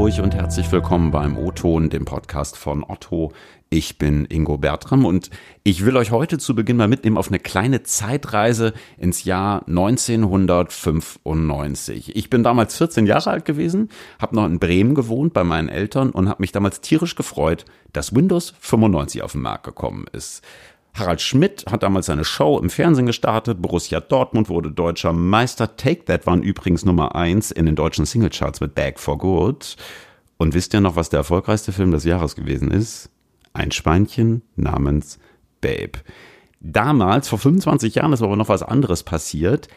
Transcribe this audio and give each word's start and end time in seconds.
Hamburg 0.00 0.24
und 0.24 0.34
herzlich 0.34 0.72
willkommen 0.72 1.10
beim 1.10 1.36
O-Ton, 1.36 1.90
dem 1.90 2.06
Podcast 2.06 2.56
von 2.56 2.82
Otto. 2.84 3.34
Ich 3.68 3.98
bin 3.98 4.24
Ingo 4.24 4.56
Bertram 4.56 5.04
und 5.04 5.28
ich 5.62 5.84
will 5.84 5.98
euch 5.98 6.10
heute 6.10 6.38
zu 6.38 6.54
Beginn 6.54 6.78
mal 6.78 6.88
mitnehmen 6.88 7.18
auf 7.18 7.28
eine 7.28 7.38
kleine 7.38 7.82
Zeitreise 7.82 8.72
ins 8.96 9.24
Jahr 9.24 9.68
1995. 9.68 12.16
Ich 12.16 12.30
bin 12.30 12.42
damals 12.42 12.78
14 12.78 13.04
Jahre 13.04 13.28
alt 13.28 13.44
gewesen, 13.44 13.90
habe 14.18 14.36
noch 14.36 14.46
in 14.46 14.58
Bremen 14.58 14.94
gewohnt 14.94 15.34
bei 15.34 15.44
meinen 15.44 15.68
Eltern 15.68 16.12
und 16.12 16.30
habe 16.30 16.40
mich 16.40 16.52
damals 16.52 16.80
tierisch 16.80 17.14
gefreut, 17.14 17.66
dass 17.92 18.14
Windows 18.14 18.54
95 18.58 19.20
auf 19.20 19.32
den 19.32 19.42
Markt 19.42 19.64
gekommen 19.64 20.06
ist. 20.12 20.42
Harald 21.00 21.20
Schmidt 21.20 21.64
hat 21.70 21.82
damals 21.82 22.06
seine 22.06 22.24
Show 22.24 22.58
im 22.58 22.70
Fernsehen 22.70 23.06
gestartet. 23.06 23.60
Borussia 23.60 24.00
Dortmund 24.00 24.48
wurde 24.48 24.70
deutscher 24.70 25.12
Meister. 25.12 25.76
Take 25.76 26.04
That 26.04 26.26
waren 26.26 26.42
übrigens 26.42 26.84
Nummer 26.84 27.14
eins 27.14 27.50
in 27.50 27.66
den 27.66 27.74
deutschen 27.74 28.04
Singlecharts 28.04 28.60
mit 28.60 28.74
Back 28.74 29.00
for 29.00 29.18
Good. 29.18 29.76
Und 30.36 30.54
wisst 30.54 30.74
ihr 30.74 30.80
noch, 30.80 30.96
was 30.96 31.08
der 31.08 31.18
erfolgreichste 31.18 31.72
Film 31.72 31.90
des 31.90 32.04
Jahres 32.04 32.36
gewesen 32.36 32.70
ist? 32.70 33.10
Ein 33.52 33.72
Schweinchen 33.72 34.42
namens 34.56 35.18
Babe. 35.60 35.98
Damals, 36.60 37.28
vor 37.28 37.38
25 37.38 37.94
Jahren, 37.94 38.12
ist 38.12 38.22
aber 38.22 38.36
noch 38.36 38.48
was 38.48 38.62
anderes 38.62 39.02
passiert. 39.02 39.68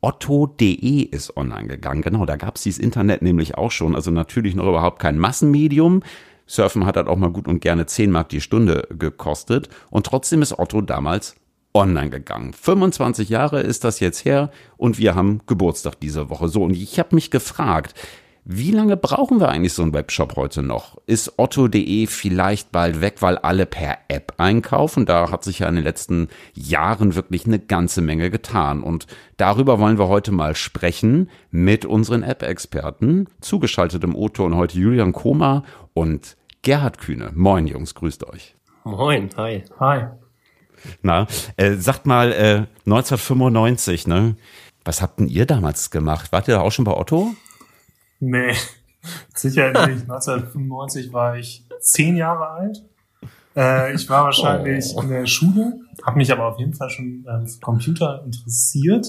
Otto.de 0.00 1.02
ist 1.02 1.36
online 1.36 1.68
gegangen. 1.68 2.02
Genau, 2.02 2.26
da 2.26 2.36
gab 2.36 2.56
es 2.56 2.62
dieses 2.62 2.78
Internet 2.78 3.22
nämlich 3.22 3.56
auch 3.56 3.70
schon. 3.70 3.94
Also 3.94 4.10
natürlich 4.10 4.54
noch 4.54 4.66
überhaupt 4.66 5.00
kein 5.00 5.18
Massenmedium. 5.18 6.02
Surfen 6.46 6.86
hat 6.86 6.96
halt 6.96 7.08
auch 7.08 7.16
mal 7.16 7.30
gut 7.30 7.48
und 7.48 7.60
gerne 7.60 7.86
10 7.86 8.10
Mark 8.10 8.28
die 8.28 8.40
Stunde 8.40 8.86
gekostet. 8.90 9.68
Und 9.90 10.06
trotzdem 10.06 10.42
ist 10.42 10.58
Otto 10.58 10.80
damals 10.80 11.34
online 11.74 12.10
gegangen. 12.10 12.52
25 12.52 13.28
Jahre 13.28 13.60
ist 13.60 13.84
das 13.84 14.00
jetzt 14.00 14.24
her 14.24 14.50
und 14.76 14.98
wir 14.98 15.14
haben 15.14 15.42
Geburtstag 15.46 16.00
diese 16.00 16.30
Woche. 16.30 16.48
So, 16.48 16.62
und 16.62 16.74
ich 16.74 16.98
habe 16.98 17.14
mich 17.14 17.30
gefragt, 17.30 17.94
wie 18.48 18.70
lange 18.70 18.96
brauchen 18.96 19.40
wir 19.40 19.48
eigentlich 19.48 19.72
so 19.72 19.82
einen 19.82 19.92
Webshop 19.92 20.36
heute 20.36 20.62
noch? 20.62 20.98
Ist 21.06 21.36
otto.de 21.36 22.06
vielleicht 22.06 22.70
bald 22.70 23.00
weg, 23.00 23.16
weil 23.18 23.38
alle 23.38 23.66
per 23.66 23.98
App 24.06 24.34
einkaufen? 24.36 25.04
Da 25.04 25.32
hat 25.32 25.42
sich 25.42 25.58
ja 25.58 25.68
in 25.68 25.74
den 25.74 25.82
letzten 25.82 26.28
Jahren 26.54 27.16
wirklich 27.16 27.46
eine 27.46 27.58
ganze 27.58 28.02
Menge 28.02 28.30
getan. 28.30 28.84
Und 28.84 29.08
darüber 29.36 29.80
wollen 29.80 29.98
wir 29.98 30.06
heute 30.06 30.30
mal 30.30 30.54
sprechen 30.54 31.28
mit 31.50 31.84
unseren 31.84 32.22
App-Experten. 32.22 33.26
Zugeschaltet 33.40 34.04
im 34.04 34.14
Otto 34.14 34.44
und 34.44 34.54
heute 34.54 34.78
Julian 34.78 35.12
Koma 35.12 35.64
und 35.92 36.36
Gerhard 36.62 36.98
Kühne. 36.98 37.32
Moin 37.34 37.66
Jungs, 37.66 37.96
grüßt 37.96 38.28
euch. 38.28 38.54
Moin, 38.84 39.28
hi. 39.36 39.64
Hi. 39.80 40.06
Na, 41.02 41.26
äh, 41.56 41.74
sagt 41.74 42.06
mal, 42.06 42.30
äh, 42.30 42.66
1995, 42.84 44.06
ne? 44.06 44.36
Was 44.84 45.02
habt 45.02 45.18
denn 45.18 45.26
ihr 45.26 45.46
damals 45.46 45.90
gemacht? 45.90 46.30
Wart 46.30 46.46
ihr 46.46 46.54
da 46.54 46.60
auch 46.60 46.70
schon 46.70 46.84
bei 46.84 46.96
Otto? 46.96 47.34
Nee, 48.20 48.52
sicher 49.34 49.68
nicht. 49.86 50.02
1995 50.02 51.12
war 51.12 51.36
ich 51.36 51.66
zehn 51.80 52.16
Jahre 52.16 52.48
alt. 52.48 52.84
Äh, 53.56 53.94
ich 53.94 54.08
war 54.10 54.24
wahrscheinlich 54.24 54.92
oh. 54.96 55.02
in 55.02 55.08
der 55.08 55.26
Schule, 55.26 55.80
habe 56.04 56.18
mich 56.18 56.30
aber 56.30 56.46
auf 56.46 56.58
jeden 56.58 56.74
Fall 56.74 56.90
schon 56.90 57.24
ähm, 57.28 57.46
für 57.46 57.60
Computer 57.60 58.22
interessiert. 58.24 59.06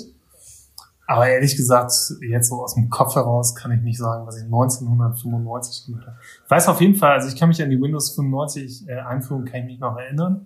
Aber 1.09 1.27
ehrlich 1.27 1.55
gesagt, 1.55 1.93
jetzt 2.21 2.49
so 2.49 2.61
aus 2.61 2.75
dem 2.75 2.89
Kopf 2.89 3.15
heraus 3.15 3.55
kann 3.55 3.71
ich 3.71 3.81
nicht 3.81 3.97
sagen, 3.97 4.27
was 4.27 4.37
ich 4.37 4.43
1995 4.43 5.85
gemacht 5.85 6.05
habe. 6.05 6.17
Ich 6.43 6.51
weiß 6.51 6.67
auf 6.67 6.81
jeden 6.81 6.95
Fall, 6.95 7.13
also 7.13 7.29
ich 7.29 7.37
kann 7.37 7.47
mich 7.47 7.61
an 7.63 7.69
die 7.69 7.81
Windows 7.81 8.13
95 8.15 8.89
äh, 8.89 8.99
Einführung, 8.99 9.45
kann 9.45 9.61
ich 9.61 9.65
mich 9.65 9.79
noch 9.79 9.97
erinnern. 9.97 10.45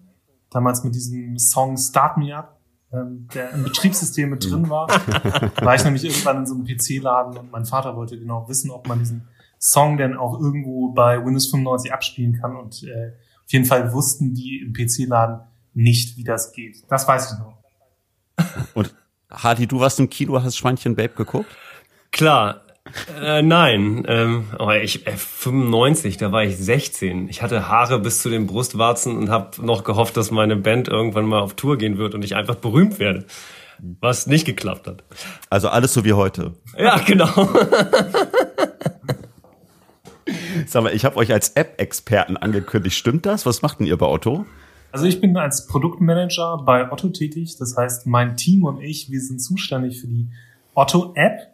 Damals 0.52 0.84
mit 0.84 0.94
diesem 0.94 1.38
Song 1.40 1.78
Start 1.78 2.18
Me 2.18 2.36
Up 2.36 2.61
der 2.92 3.52
im 3.52 3.64
Betriebssystem 3.64 4.30
mit 4.30 4.50
drin 4.50 4.70
war. 4.70 4.88
war 5.62 5.76
ich 5.76 5.84
nämlich 5.84 6.04
irgendwann 6.04 6.38
in 6.38 6.46
so 6.46 6.56
einem 6.56 6.66
PC-Laden 6.66 7.38
und 7.38 7.52
mein 7.52 7.66
Vater 7.66 7.96
wollte 7.96 8.20
genau 8.20 8.48
wissen, 8.50 8.70
ob 8.70 8.88
man 8.88 9.00
diesen 9.00 9.28
Song 9.60 9.98
denn 9.98 10.18
auch 10.18 10.40
irgendwo 10.40 10.92
bei 10.92 11.24
Windows 11.24 11.50
95 11.50 11.94
abspielen 11.94 12.40
kann. 12.40 12.56
Und 12.56 12.84
äh, 12.84 13.14
auf 13.46 13.52
jeden 13.52 13.66
Fall 13.66 13.94
wussten 13.94 14.34
die 14.34 14.60
im 14.60 14.74
PC-Laden 14.74 15.42
nicht, 15.74 16.18
wie 16.18 16.24
das 16.24 16.52
geht. 16.52 16.84
Das 16.90 17.08
weiß 17.08 17.34
ich 17.34 17.40
noch. 17.40 17.58
Und 18.74 18.94
Hardy, 19.30 19.68
du 19.68 19.80
warst 19.80 20.00
im 20.00 20.10
Kino, 20.10 20.42
hast 20.42 20.58
Schweinchen 20.58 20.96
Babe 20.96 21.14
geguckt? 21.14 21.50
Klar, 22.12 22.62
äh, 23.22 23.42
nein, 23.42 24.06
ähm, 24.08 24.46
aber 24.58 24.82
ich 24.82 25.08
äh, 25.08 25.12
95, 25.16 26.18
da 26.18 26.32
war 26.32 26.44
ich 26.44 26.58
16. 26.58 27.30
Ich 27.30 27.42
hatte 27.42 27.68
Haare 27.68 28.00
bis 28.00 28.22
zu 28.22 28.30
den 28.30 28.48
Brustwarzen 28.48 29.18
und 29.18 29.30
habe 29.30 29.66
noch 29.66 29.84
gehofft, 29.84 30.18
dass 30.18 30.32
meine 30.32 30.56
Band 30.56 30.88
irgendwann 30.88 31.26
mal 31.26 31.40
auf 31.40 31.56
Tour 31.56 31.78
gehen 31.78 31.98
wird 31.98 32.16
und 32.16 32.24
ich 32.24 32.36
einfach 32.36 32.56
berühmt 32.56 33.00
werde. 33.00 33.26
Was 34.00 34.28
nicht 34.28 34.46
geklappt 34.46 34.88
hat. 34.88 35.04
Also 35.50 35.70
alles 35.70 35.94
so 35.94 36.06
wie 36.06 36.14
heute. 36.14 36.54
Ja, 36.78 36.98
genau. 37.00 37.50
Sag 40.68 40.84
mal, 40.84 40.94
ich 40.94 41.04
habe 41.04 41.18
euch 41.18 41.34
als 41.34 41.50
App-Experten 41.50 42.38
angekündigt. 42.38 42.96
Stimmt 42.96 43.26
das? 43.26 43.46
Was 43.46 43.62
macht 43.62 43.80
denn 43.80 43.88
ihr 43.88 43.98
bei 43.98 44.06
Otto? 44.06 44.46
Also 44.92 45.06
ich 45.06 45.22
bin 45.22 45.36
als 45.38 45.68
Produktmanager 45.68 46.64
bei 46.66 46.92
Otto 46.92 47.10
tätig. 47.10 47.58
Das 47.58 47.76
heißt, 47.78 48.08
mein 48.08 48.38
Team 48.38 48.64
und 48.64 48.82
ich, 48.82 49.10
wir 49.10 49.22
sind 49.22 49.40
zuständig 49.40 50.02
für 50.02 50.08
die 50.08 50.30
Otto-App 50.74 51.52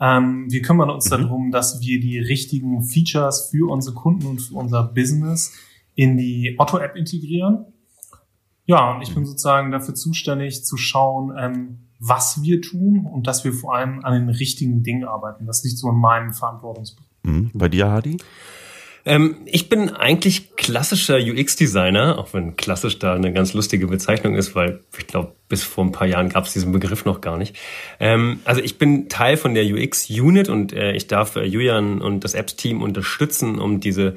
ähm, 0.00 0.46
wir 0.50 0.62
kümmern 0.62 0.90
uns 0.90 1.06
mhm. 1.06 1.10
darum, 1.10 1.50
dass 1.50 1.80
wir 1.80 2.00
die 2.00 2.18
richtigen 2.18 2.82
Features 2.82 3.48
für 3.50 3.70
unsere 3.70 3.94
Kunden 3.94 4.26
und 4.26 4.40
für 4.40 4.54
unser 4.54 4.84
Business 4.84 5.52
in 5.94 6.16
die 6.16 6.56
Otto-App 6.58 6.96
integrieren. 6.96 7.66
Ja, 8.66 8.94
und 8.94 9.02
ich 9.02 9.12
bin 9.12 9.22
mhm. 9.22 9.26
sozusagen 9.26 9.70
dafür 9.70 9.94
zuständig 9.94 10.64
zu 10.64 10.76
schauen, 10.76 11.32
ähm, 11.38 11.78
was 12.00 12.42
wir 12.42 12.60
tun 12.60 13.06
und 13.06 13.26
dass 13.26 13.44
wir 13.44 13.52
vor 13.52 13.74
allem 13.74 14.04
an 14.04 14.12
den 14.12 14.28
richtigen 14.28 14.82
Dingen 14.82 15.04
arbeiten. 15.04 15.46
Das 15.46 15.62
liegt 15.64 15.78
so 15.78 15.90
in 15.90 15.96
meinem 15.96 16.32
Verantwortungsbereich. 16.32 17.08
Mhm. 17.22 17.50
Bei 17.54 17.68
dir, 17.68 17.90
Hadi? 17.90 18.18
Ähm, 19.06 19.36
ich 19.44 19.68
bin 19.68 19.90
eigentlich 19.90 20.56
klassischer 20.56 21.18
UX-Designer, 21.18 22.18
auch 22.18 22.32
wenn 22.32 22.56
klassisch 22.56 22.98
da 22.98 23.14
eine 23.14 23.32
ganz 23.32 23.52
lustige 23.52 23.86
Bezeichnung 23.86 24.34
ist, 24.34 24.54
weil 24.54 24.80
ich 24.98 25.06
glaube, 25.06 25.34
bis 25.48 25.62
vor 25.62 25.84
ein 25.84 25.92
paar 25.92 26.06
Jahren 26.06 26.30
gab 26.30 26.44
es 26.46 26.54
diesen 26.54 26.72
Begriff 26.72 27.04
noch 27.04 27.20
gar 27.20 27.36
nicht. 27.36 27.56
Ähm, 28.00 28.40
also 28.44 28.62
ich 28.62 28.78
bin 28.78 29.08
Teil 29.08 29.36
von 29.36 29.54
der 29.54 29.64
UX-Unit 29.64 30.48
und 30.48 30.72
äh, 30.72 30.92
ich 30.92 31.06
darf 31.06 31.36
äh, 31.36 31.44
Julian 31.44 32.00
und 32.00 32.24
das 32.24 32.34
Apps-Team 32.34 32.82
unterstützen, 32.82 33.58
um 33.58 33.80
diese 33.80 34.14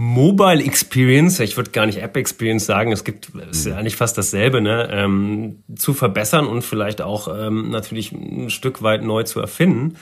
Mobile 0.00 0.62
Experience, 0.62 1.40
ich 1.40 1.56
würde 1.56 1.72
gar 1.72 1.84
nicht 1.84 2.00
App 2.00 2.16
Experience 2.16 2.66
sagen, 2.66 2.92
es 2.92 3.02
gibt, 3.02 3.32
es 3.50 3.58
ist 3.58 3.66
ja 3.66 3.76
eigentlich 3.76 3.96
fast 3.96 4.16
dasselbe, 4.16 4.60
ne, 4.60 4.88
ähm, 4.92 5.64
zu 5.74 5.92
verbessern 5.92 6.46
und 6.46 6.62
vielleicht 6.62 7.02
auch 7.02 7.26
ähm, 7.26 7.70
natürlich 7.70 8.12
ein 8.12 8.48
Stück 8.48 8.80
weit 8.80 9.02
neu 9.02 9.24
zu 9.24 9.40
erfinden. 9.40 9.96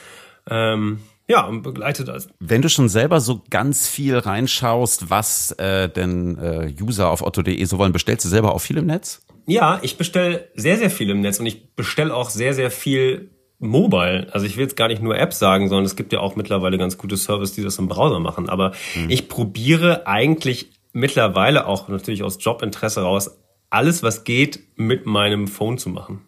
Ähm, 0.47 0.99
ja, 1.27 1.45
und 1.45 1.61
begleitet 1.61 2.07
das. 2.07 2.29
Wenn 2.39 2.61
du 2.61 2.69
schon 2.69 2.87
selber 2.89 3.19
so 3.19 3.43
ganz 3.49 3.87
viel 3.87 4.17
reinschaust, 4.17 5.09
was 5.09 5.51
äh, 5.53 5.89
denn 5.89 6.37
äh, 6.37 6.73
User 6.81 7.09
auf 7.09 7.21
otto.de 7.21 7.63
so 7.65 7.77
wollen, 7.77 7.91
bestellst 7.91 8.25
du 8.25 8.29
selber 8.29 8.55
auch 8.55 8.59
viel 8.59 8.77
im 8.77 8.85
Netz? 8.85 9.21
Ja, 9.45 9.79
ich 9.81 9.97
bestelle 9.97 10.49
sehr, 10.55 10.77
sehr 10.77 10.89
viel 10.89 11.09
im 11.09 11.21
Netz 11.21 11.39
und 11.39 11.45
ich 11.45 11.75
bestelle 11.75 12.15
auch 12.15 12.29
sehr, 12.29 12.53
sehr 12.53 12.71
viel 12.71 13.31
mobile. 13.59 14.27
Also 14.31 14.45
ich 14.45 14.55
will 14.55 14.63
jetzt 14.63 14.77
gar 14.77 14.87
nicht 14.87 15.01
nur 15.01 15.17
Apps 15.17 15.39
sagen, 15.39 15.67
sondern 15.67 15.85
es 15.85 15.95
gibt 15.95 16.13
ja 16.13 16.19
auch 16.19 16.35
mittlerweile 16.35 16.77
ganz 16.77 16.97
gute 16.97 17.17
Services, 17.17 17.55
die 17.55 17.63
das 17.63 17.77
im 17.77 17.87
Browser 17.87 18.19
machen. 18.19 18.49
Aber 18.49 18.73
hm. 18.93 19.09
ich 19.09 19.27
probiere 19.29 20.07
eigentlich 20.07 20.71
mittlerweile 20.93 21.65
auch 21.65 21.87
natürlich 21.87 22.23
aus 22.23 22.37
Jobinteresse 22.39 23.01
raus, 23.01 23.37
alles, 23.69 24.01
was 24.03 24.23
geht, 24.23 24.59
mit 24.75 25.05
meinem 25.05 25.47
Phone 25.47 25.77
zu 25.77 25.89
machen. 25.89 26.26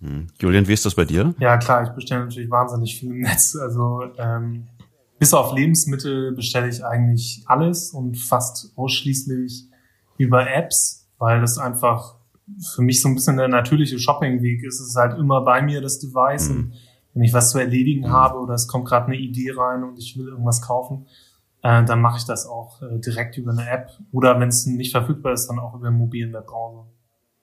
Hm. 0.00 0.28
Julian, 0.40 0.68
wie 0.68 0.72
ist 0.72 0.86
das 0.86 0.94
bei 0.94 1.04
dir? 1.04 1.34
Ja, 1.38 1.56
klar, 1.56 1.82
ich 1.82 1.90
bestelle 1.90 2.24
natürlich 2.24 2.50
wahnsinnig 2.50 2.98
viel 2.98 3.10
im 3.10 3.20
Netz. 3.20 3.56
Also 3.56 4.02
ähm, 4.18 4.68
bis 5.18 5.34
auf 5.34 5.54
Lebensmittel 5.54 6.32
bestelle 6.32 6.68
ich 6.68 6.84
eigentlich 6.84 7.42
alles 7.46 7.90
und 7.90 8.16
fast 8.16 8.72
ausschließlich 8.76 9.66
über 10.16 10.48
Apps, 10.50 11.08
weil 11.18 11.40
das 11.40 11.58
einfach 11.58 12.14
für 12.74 12.82
mich 12.82 13.00
so 13.02 13.08
ein 13.08 13.14
bisschen 13.14 13.36
der 13.36 13.48
natürliche 13.48 13.98
Shoppingweg 13.98 14.62
ist. 14.62 14.80
Es 14.80 14.88
ist 14.88 14.96
halt 14.96 15.18
immer 15.18 15.40
bei 15.42 15.60
mir 15.62 15.80
das 15.80 15.98
Device. 15.98 16.48
Mhm. 16.48 16.56
Und 16.56 16.72
wenn 17.14 17.22
ich 17.24 17.32
was 17.32 17.50
zu 17.50 17.58
erledigen 17.58 18.06
mhm. 18.06 18.12
habe 18.12 18.38
oder 18.38 18.54
es 18.54 18.68
kommt 18.68 18.86
gerade 18.86 19.06
eine 19.06 19.16
Idee 19.16 19.52
rein 19.56 19.82
und 19.82 19.98
ich 19.98 20.16
will 20.16 20.28
irgendwas 20.28 20.62
kaufen, 20.62 21.06
äh, 21.62 21.84
dann 21.84 22.00
mache 22.00 22.18
ich 22.18 22.24
das 22.24 22.46
auch 22.46 22.80
äh, 22.82 22.98
direkt 23.00 23.36
über 23.36 23.50
eine 23.50 23.68
App. 23.68 23.90
Oder 24.12 24.38
wenn 24.38 24.48
es 24.48 24.66
nicht 24.66 24.92
verfügbar 24.92 25.32
ist, 25.32 25.48
dann 25.48 25.58
auch 25.58 25.74
über 25.74 25.88
einen 25.88 25.98
mobilen 25.98 26.32
Webbrowser. 26.32 26.86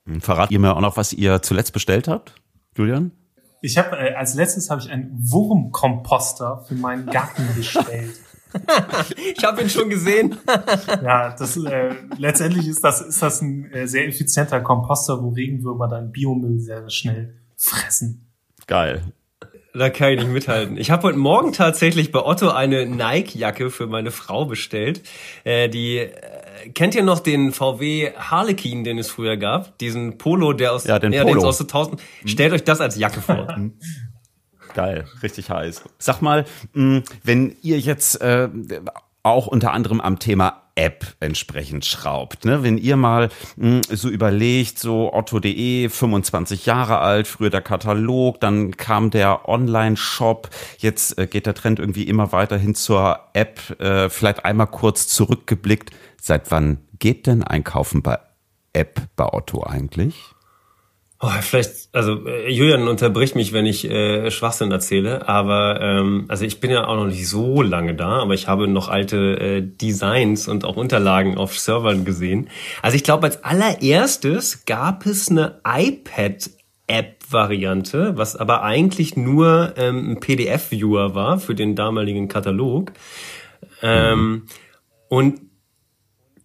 Hm, 0.05 0.21
verrat 0.21 0.51
ihr 0.51 0.59
mir 0.59 0.75
auch 0.75 0.81
noch, 0.81 0.97
was 0.97 1.11
ihr 1.11 1.41
zuletzt 1.41 1.73
bestellt 1.73 2.07
habt? 2.07 2.35
Julian? 2.75 3.11
Ich 3.61 3.77
habe 3.77 3.97
äh, 3.97 4.13
als 4.13 4.35
letztes 4.35 4.69
habe 4.69 4.81
ich 4.81 4.91
einen 4.91 5.11
Wurmkomposter 5.17 6.63
für 6.67 6.75
meinen 6.75 7.07
Garten 7.07 7.47
bestellt. 7.55 8.19
ich 9.35 9.43
habe 9.43 9.61
ihn 9.61 9.69
schon 9.69 9.89
gesehen. 9.89 10.37
ja, 11.03 11.35
das 11.35 11.57
äh, 11.57 11.95
letztendlich 12.17 12.67
ist 12.67 12.83
das 12.83 13.01
ist 13.01 13.21
das 13.21 13.41
ein 13.41 13.71
äh, 13.71 13.87
sehr 13.87 14.07
effizienter 14.07 14.61
Komposter, 14.61 15.21
wo 15.21 15.29
Regenwürmer 15.29 15.87
dann 15.87 16.11
Biomüll 16.11 16.59
sehr 16.59 16.89
schnell 16.89 17.35
fressen. 17.57 18.31
Geil. 18.67 19.03
Da 19.77 19.89
kann 19.89 20.13
ich 20.13 20.19
nicht 20.19 20.31
mithalten. 20.31 20.77
Ich 20.77 20.89
habe 20.89 21.03
heute 21.03 21.17
Morgen 21.17 21.51
tatsächlich 21.51 22.13
bei 22.13 22.23
Otto 22.23 22.49
eine 22.49 22.85
Nike-Jacke 22.85 23.69
für 23.69 23.87
meine 23.87 24.11
Frau 24.11 24.45
bestellt. 24.45 25.01
Äh, 25.43 25.67
die 25.67 25.97
äh, 25.97 26.69
kennt 26.73 26.95
ihr 26.95 27.03
noch 27.03 27.19
den 27.19 27.51
VW 27.51 28.13
Harlequin, 28.15 28.85
den 28.85 28.97
es 28.97 29.09
früher 29.09 29.35
gab? 29.35 29.77
Diesen 29.79 30.17
Polo, 30.17 30.53
der 30.53 30.71
aus, 30.71 30.85
ja, 30.85 30.97
den 30.97 31.11
ja, 31.11 31.23
Polo. 31.23 31.45
aus 31.45 31.59
1000. 31.59 32.01
Stellt 32.25 32.53
euch 32.53 32.63
das 32.63 32.79
als 32.79 32.97
Jacke 32.97 33.19
vor. 33.19 33.53
Geil, 34.73 35.05
richtig 35.21 35.49
heiß. 35.49 35.83
Sag 35.99 36.21
mal, 36.21 36.45
wenn 36.73 37.55
ihr 37.61 37.79
jetzt 37.79 38.21
äh, 38.21 38.49
auch 39.23 39.47
unter 39.47 39.73
anderem 39.73 39.99
am 39.99 40.19
Thema 40.19 40.64
App 40.75 41.15
entsprechend 41.21 41.85
schraubt. 41.85 42.45
Ne? 42.45 42.61
Wenn 42.63 42.77
ihr 42.77 42.97
mal 42.97 43.29
mh, 43.55 43.81
so 43.89 44.09
überlegt, 44.09 44.77
so 44.77 45.13
otto.de, 45.13 45.89
25 45.89 46.65
Jahre 46.65 46.99
alt, 46.99 47.27
früher 47.27 47.49
der 47.49 47.61
Katalog, 47.61 48.39
dann 48.41 48.75
kam 48.75 49.09
der 49.09 49.47
Online-Shop, 49.47 50.49
jetzt 50.79 51.17
äh, 51.17 51.27
geht 51.27 51.45
der 51.45 51.53
Trend 51.53 51.79
irgendwie 51.79 52.03
immer 52.03 52.31
weiter 52.31 52.57
hin 52.57 52.75
zur 52.75 53.19
App. 53.33 53.79
Äh, 53.79 54.09
vielleicht 54.09 54.43
einmal 54.43 54.67
kurz 54.67 55.07
zurückgeblickt, 55.07 55.91
seit 56.21 56.51
wann 56.51 56.79
geht 56.99 57.27
denn 57.27 57.43
Einkaufen 57.43 58.01
bei 58.01 58.19
App 58.73 59.01
bei 59.15 59.31
Otto 59.31 59.63
eigentlich? 59.63 60.34
Oh, 61.25 61.31
vielleicht, 61.41 61.89
also 61.91 62.27
äh, 62.27 62.51
Julian 62.51 62.87
unterbricht 62.87 63.35
mich, 63.35 63.51
wenn 63.51 63.65
ich 63.65 63.89
äh, 63.89 64.29
Schwachsinn 64.29 64.71
erzähle, 64.71 65.27
aber 65.27 65.81
ähm, 65.81 66.25
also 66.27 66.45
ich 66.45 66.59
bin 66.59 66.69
ja 66.69 66.85
auch 66.85 66.97
noch 66.97 67.07
nicht 67.07 67.27
so 67.27 67.63
lange 67.63 67.95
da, 67.95 68.19
aber 68.21 68.35
ich 68.35 68.47
habe 68.47 68.67
noch 68.67 68.89
alte 68.89 69.39
äh, 69.39 69.61
Designs 69.63 70.47
und 70.47 70.65
auch 70.65 70.77
Unterlagen 70.77 71.35
auf 71.35 71.57
Servern 71.57 72.05
gesehen. 72.05 72.47
Also 72.83 72.95
ich 72.95 73.03
glaube, 73.03 73.23
als 73.23 73.43
allererstes 73.43 74.65
gab 74.65 75.07
es 75.07 75.31
eine 75.31 75.61
iPad 75.65 76.51
App-Variante, 76.85 78.15
was 78.17 78.35
aber 78.35 78.61
eigentlich 78.61 79.17
nur 79.17 79.73
ähm, 79.77 80.11
ein 80.11 80.19
PDF-Viewer 80.19 81.15
war 81.15 81.39
für 81.39 81.55
den 81.55 81.75
damaligen 81.75 82.27
Katalog. 82.27 82.91
Ähm, 83.81 84.19
mhm. 84.19 84.43
Und 85.09 85.41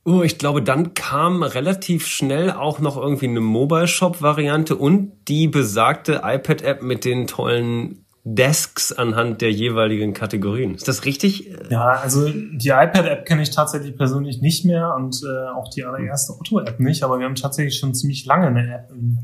Oh, 0.05 0.23
ich 0.23 0.39
glaube, 0.39 0.63
dann 0.63 0.95
kam 0.95 1.43
relativ 1.43 2.07
schnell 2.07 2.51
auch 2.53 2.79
noch 2.79 2.97
irgendwie 2.97 3.29
eine 3.29 3.41
Mobile 3.41 3.87
Shop 3.87 4.23
Variante 4.23 4.77
und 4.77 5.13
die 5.29 5.47
besagte 5.47 6.23
iPad 6.25 6.63
App 6.63 6.83
mit 6.83 7.05
den 7.05 7.27
tollen 7.27 8.07
Desks 8.25 8.93
anhand 8.93 9.41
der 9.41 9.51
jeweiligen 9.51 10.13
Kategorien. 10.13 10.75
Ist 10.75 10.89
das 10.89 11.05
richtig? 11.05 11.51
Ja, 11.71 11.89
also 11.89 12.29
die 12.29 12.69
iPad 12.69 13.07
App 13.07 13.27
kenne 13.27 13.43
ich 13.43 13.51
tatsächlich 13.51 13.97
persönlich 13.97 14.41
nicht 14.41 14.65
mehr 14.65 14.95
und 14.95 15.21
äh, 15.23 15.49
auch 15.51 15.69
die 15.69 15.85
allererste 15.85 16.35
Otto 16.39 16.61
App 16.61 16.81
nicht, 16.81 17.03
aber 17.03 17.19
wir 17.19 17.27
haben 17.27 17.35
tatsächlich 17.35 17.79
schon 17.79 17.95
ziemlich 17.95 18.25
lange 18.27 18.49
eine 18.49 18.75
App 18.75 18.91
im, 18.91 19.19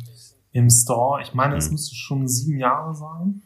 im 0.53 0.71
Store. 0.71 1.21
Ich 1.23 1.35
meine, 1.35 1.57
es 1.57 1.67
mhm. 1.67 1.73
müsste 1.73 1.95
schon 1.95 2.29
sieben 2.29 2.59
Jahre 2.59 2.95
sein. 2.95 3.43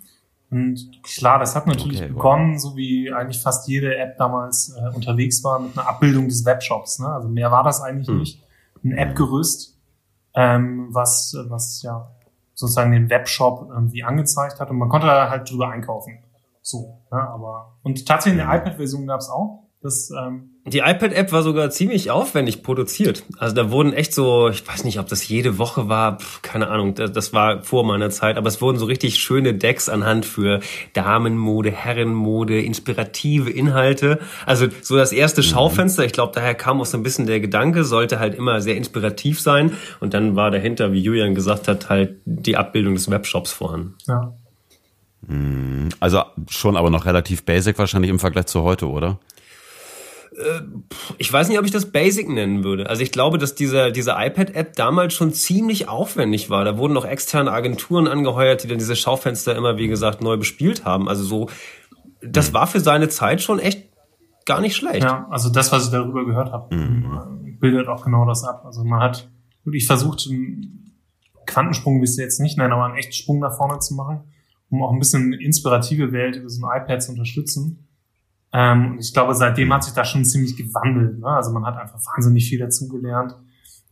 Und 0.50 1.02
klar, 1.04 1.38
das 1.38 1.54
hat 1.54 1.68
natürlich 1.68 2.02
okay, 2.02 2.12
begonnen, 2.12 2.54
wow. 2.54 2.60
so 2.60 2.76
wie 2.76 3.12
eigentlich 3.12 3.40
fast 3.40 3.68
jede 3.68 3.96
App 3.96 4.18
damals 4.18 4.74
äh, 4.76 4.94
unterwegs 4.94 5.44
war, 5.44 5.60
mit 5.60 5.78
einer 5.78 5.88
Abbildung 5.88 6.26
des 6.26 6.44
Webshops. 6.44 6.98
Ne? 6.98 7.06
Also 7.06 7.28
mehr 7.28 7.52
war 7.52 7.62
das 7.62 7.80
eigentlich 7.80 8.08
hm. 8.08 8.18
nicht. 8.18 8.42
Ein 8.82 8.92
App-Gerüst, 8.92 9.78
ähm, 10.34 10.88
was, 10.90 11.36
was 11.48 11.82
ja 11.82 12.10
sozusagen 12.54 12.90
den 12.90 13.08
Webshop 13.10 13.68
irgendwie 13.70 14.02
angezeigt 14.02 14.58
hat 14.58 14.70
und 14.70 14.78
man 14.78 14.88
konnte 14.88 15.06
da 15.06 15.30
halt 15.30 15.48
drüber 15.48 15.68
einkaufen. 15.70 16.18
So, 16.62 16.98
ne? 17.12 17.20
aber 17.20 17.78
und 17.82 18.06
tatsächlich 18.06 18.42
eine 18.42 18.52
hm. 18.52 18.60
iPad-Version 18.60 19.06
gab 19.06 19.20
es 19.20 19.30
auch. 19.30 19.69
Das 19.82 20.10
ähm, 20.10 20.50
die 20.66 20.80
iPad-App 20.80 21.32
war 21.32 21.42
sogar 21.42 21.70
ziemlich 21.70 22.10
aufwendig 22.10 22.62
produziert. 22.62 23.24
Also 23.38 23.54
da 23.54 23.70
wurden 23.70 23.94
echt 23.94 24.12
so, 24.12 24.50
ich 24.50 24.66
weiß 24.66 24.84
nicht, 24.84 24.98
ob 24.98 25.08
das 25.08 25.26
jede 25.26 25.56
Woche 25.56 25.88
war, 25.88 26.18
pf, 26.18 26.42
keine 26.42 26.68
Ahnung, 26.68 26.94
das 26.94 27.32
war 27.32 27.62
vor 27.62 27.84
meiner 27.84 28.10
Zeit, 28.10 28.36
aber 28.36 28.48
es 28.48 28.60
wurden 28.60 28.78
so 28.78 28.84
richtig 28.84 29.18
schöne 29.18 29.54
Decks 29.54 29.88
anhand 29.88 30.26
für 30.26 30.60
Damenmode, 30.92 31.70
Herrenmode, 31.70 32.60
inspirative 32.60 33.50
Inhalte. 33.50 34.18
Also 34.44 34.66
so 34.82 34.96
das 34.96 35.12
erste 35.12 35.40
mhm. 35.40 35.46
Schaufenster, 35.46 36.04
ich 36.04 36.12
glaube, 36.12 36.32
daher 36.34 36.54
kam 36.54 36.78
auch 36.82 36.86
so 36.86 36.98
ein 36.98 37.02
bisschen 37.02 37.26
der 37.26 37.40
Gedanke, 37.40 37.84
sollte 37.84 38.20
halt 38.20 38.34
immer 38.34 38.60
sehr 38.60 38.76
inspirativ 38.76 39.40
sein. 39.40 39.72
Und 39.98 40.12
dann 40.12 40.36
war 40.36 40.50
dahinter, 40.50 40.92
wie 40.92 41.00
Julian 41.00 41.34
gesagt 41.34 41.68
hat, 41.68 41.88
halt 41.88 42.20
die 42.26 42.58
Abbildung 42.58 42.94
des 42.94 43.10
Webshops 43.10 43.50
vorhanden. 43.50 43.94
Ja. 44.06 44.34
Mhm. 45.26 45.88
Also 46.00 46.22
schon 46.50 46.76
aber 46.76 46.90
noch 46.90 47.06
relativ 47.06 47.44
basic 47.44 47.78
wahrscheinlich 47.78 48.10
im 48.10 48.18
Vergleich 48.18 48.46
zu 48.46 48.62
heute, 48.62 48.86
oder? 48.88 49.18
Äh, 50.40 50.62
ich 51.18 51.32
weiß 51.32 51.48
nicht, 51.48 51.58
ob 51.58 51.64
ich 51.64 51.70
das 51.70 51.92
Basic 51.92 52.28
nennen 52.28 52.64
würde. 52.64 52.88
Also 52.88 53.02
ich 53.02 53.12
glaube, 53.12 53.38
dass 53.38 53.54
diese, 53.54 53.92
diese 53.92 54.12
iPad-App 54.16 54.74
damals 54.74 55.14
schon 55.14 55.32
ziemlich 55.32 55.88
aufwendig 55.88 56.50
war. 56.50 56.64
Da 56.64 56.78
wurden 56.78 56.94
noch 56.94 57.04
externe 57.04 57.52
Agenturen 57.52 58.08
angeheuert, 58.08 58.62
die 58.62 58.68
dann 58.68 58.78
diese 58.78 58.96
Schaufenster 58.96 59.54
immer, 59.56 59.76
wie 59.76 59.88
gesagt, 59.88 60.22
neu 60.22 60.36
bespielt 60.36 60.84
haben. 60.84 61.08
Also 61.08 61.24
so, 61.24 61.48
das 62.22 62.52
war 62.52 62.66
für 62.66 62.80
seine 62.80 63.08
Zeit 63.08 63.42
schon 63.42 63.58
echt 63.58 63.88
gar 64.46 64.60
nicht 64.60 64.76
schlecht. 64.76 65.04
Ja, 65.04 65.26
also 65.30 65.50
das, 65.50 65.70
was 65.72 65.86
ich 65.86 65.90
darüber 65.90 66.24
gehört 66.24 66.52
habe, 66.52 66.74
mhm. 66.74 67.58
bildet 67.60 67.88
auch 67.88 68.04
genau 68.04 68.26
das 68.26 68.44
ab. 68.44 68.64
Also 68.64 68.84
man 68.84 69.00
hat 69.00 69.28
wirklich 69.64 69.86
versucht, 69.86 70.26
einen 70.28 70.96
Quantensprung, 71.46 72.02
es 72.02 72.16
jetzt 72.16 72.40
nicht 72.40 72.58
nennen, 72.58 72.72
aber 72.72 72.84
einen 72.84 72.96
echten 72.96 73.12
Sprung 73.12 73.40
nach 73.40 73.56
vorne 73.56 73.78
zu 73.78 73.94
machen, 73.94 74.20
um 74.70 74.82
auch 74.82 74.92
ein 74.92 74.98
bisschen 74.98 75.32
inspirative 75.32 76.12
Welt 76.12 76.36
über 76.36 76.48
so 76.48 76.64
ein 76.66 76.82
iPad 76.82 77.02
zu 77.02 77.12
unterstützen. 77.12 77.86
Ähm, 78.52 78.92
und 78.92 78.98
ich 78.98 79.12
glaube, 79.12 79.34
seitdem 79.34 79.72
hat 79.72 79.84
sich 79.84 79.92
das 79.92 80.08
schon 80.08 80.24
ziemlich 80.24 80.56
gewandelt. 80.56 81.20
Ne? 81.20 81.26
Also 81.26 81.52
man 81.52 81.64
hat 81.64 81.76
einfach 81.76 82.00
wahnsinnig 82.14 82.48
viel 82.48 82.58
dazugelernt 82.58 83.36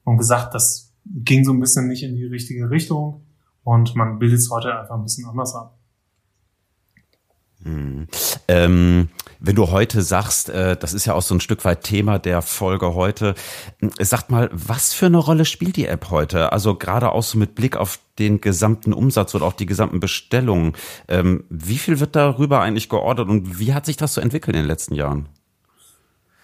und 0.05 0.17
gesagt, 0.17 0.55
das 0.55 0.95
ging 1.05 1.45
so 1.45 1.53
ein 1.53 1.61
bisschen 1.61 1.87
nicht 1.89 2.03
in 2.03 2.17
die 2.17 2.25
richtige 2.25 2.69
Richtung 2.71 3.27
und 3.63 3.95
man 3.95 4.19
bildet 4.19 4.39
es 4.39 4.51
heute 4.51 4.79
einfach 4.79 4.97
ein 4.97 5.05
bisschen 5.05 5.27
anders 5.27 5.55
ab. 5.55 5.78
Hm. 7.65 8.07
Ähm, 8.47 9.09
wenn 9.41 9.57
du 9.57 9.71
heute 9.71 10.03
sagst, 10.03 10.49
äh, 10.49 10.77
das 10.77 10.95
ist 10.95 11.07
ja 11.07 11.15
auch 11.15 11.23
so 11.23 11.35
ein 11.35 11.41
Stück 11.41 11.65
weit 11.65 11.83
Thema 11.83 12.19
der 12.19 12.43
Folge 12.43 12.95
heute, 12.95 13.35
äh, 13.81 14.05
sag 14.05 14.31
mal, 14.31 14.49
was 14.53 14.95
für 14.95 15.07
eine 15.07 15.19
Rolle 15.19 15.45
spielt 15.45 15.77
die 15.77 15.87
App 15.87 16.11
heute? 16.11 16.53
Also 16.53 16.77
gerade 16.77 17.13
auch 17.13 17.23
so 17.23 17.37
mit 17.37 17.55
Blick 17.55 17.77
auf 17.77 17.99
den 18.19 18.41
gesamten 18.41 18.93
Umsatz 18.93 19.35
oder 19.35 19.45
auch 19.45 19.53
die 19.53 19.67
gesamten 19.67 20.01
Bestellungen. 20.01 20.75
Ähm, 21.09 21.45
wie 21.51 21.79
viel 21.79 22.01
wird 22.01 22.17
darüber 22.17 22.61
eigentlich 22.61 22.89
geordert 22.89 23.29
und 23.29 23.59
wie 23.59 23.75
hat 23.75 23.87
sich 23.87 23.97
das 23.97 24.15
so 24.15 24.21
entwickelt 24.21 24.57
in 24.57 24.63
den 24.63 24.69
letzten 24.69 24.95
Jahren? 24.95 25.29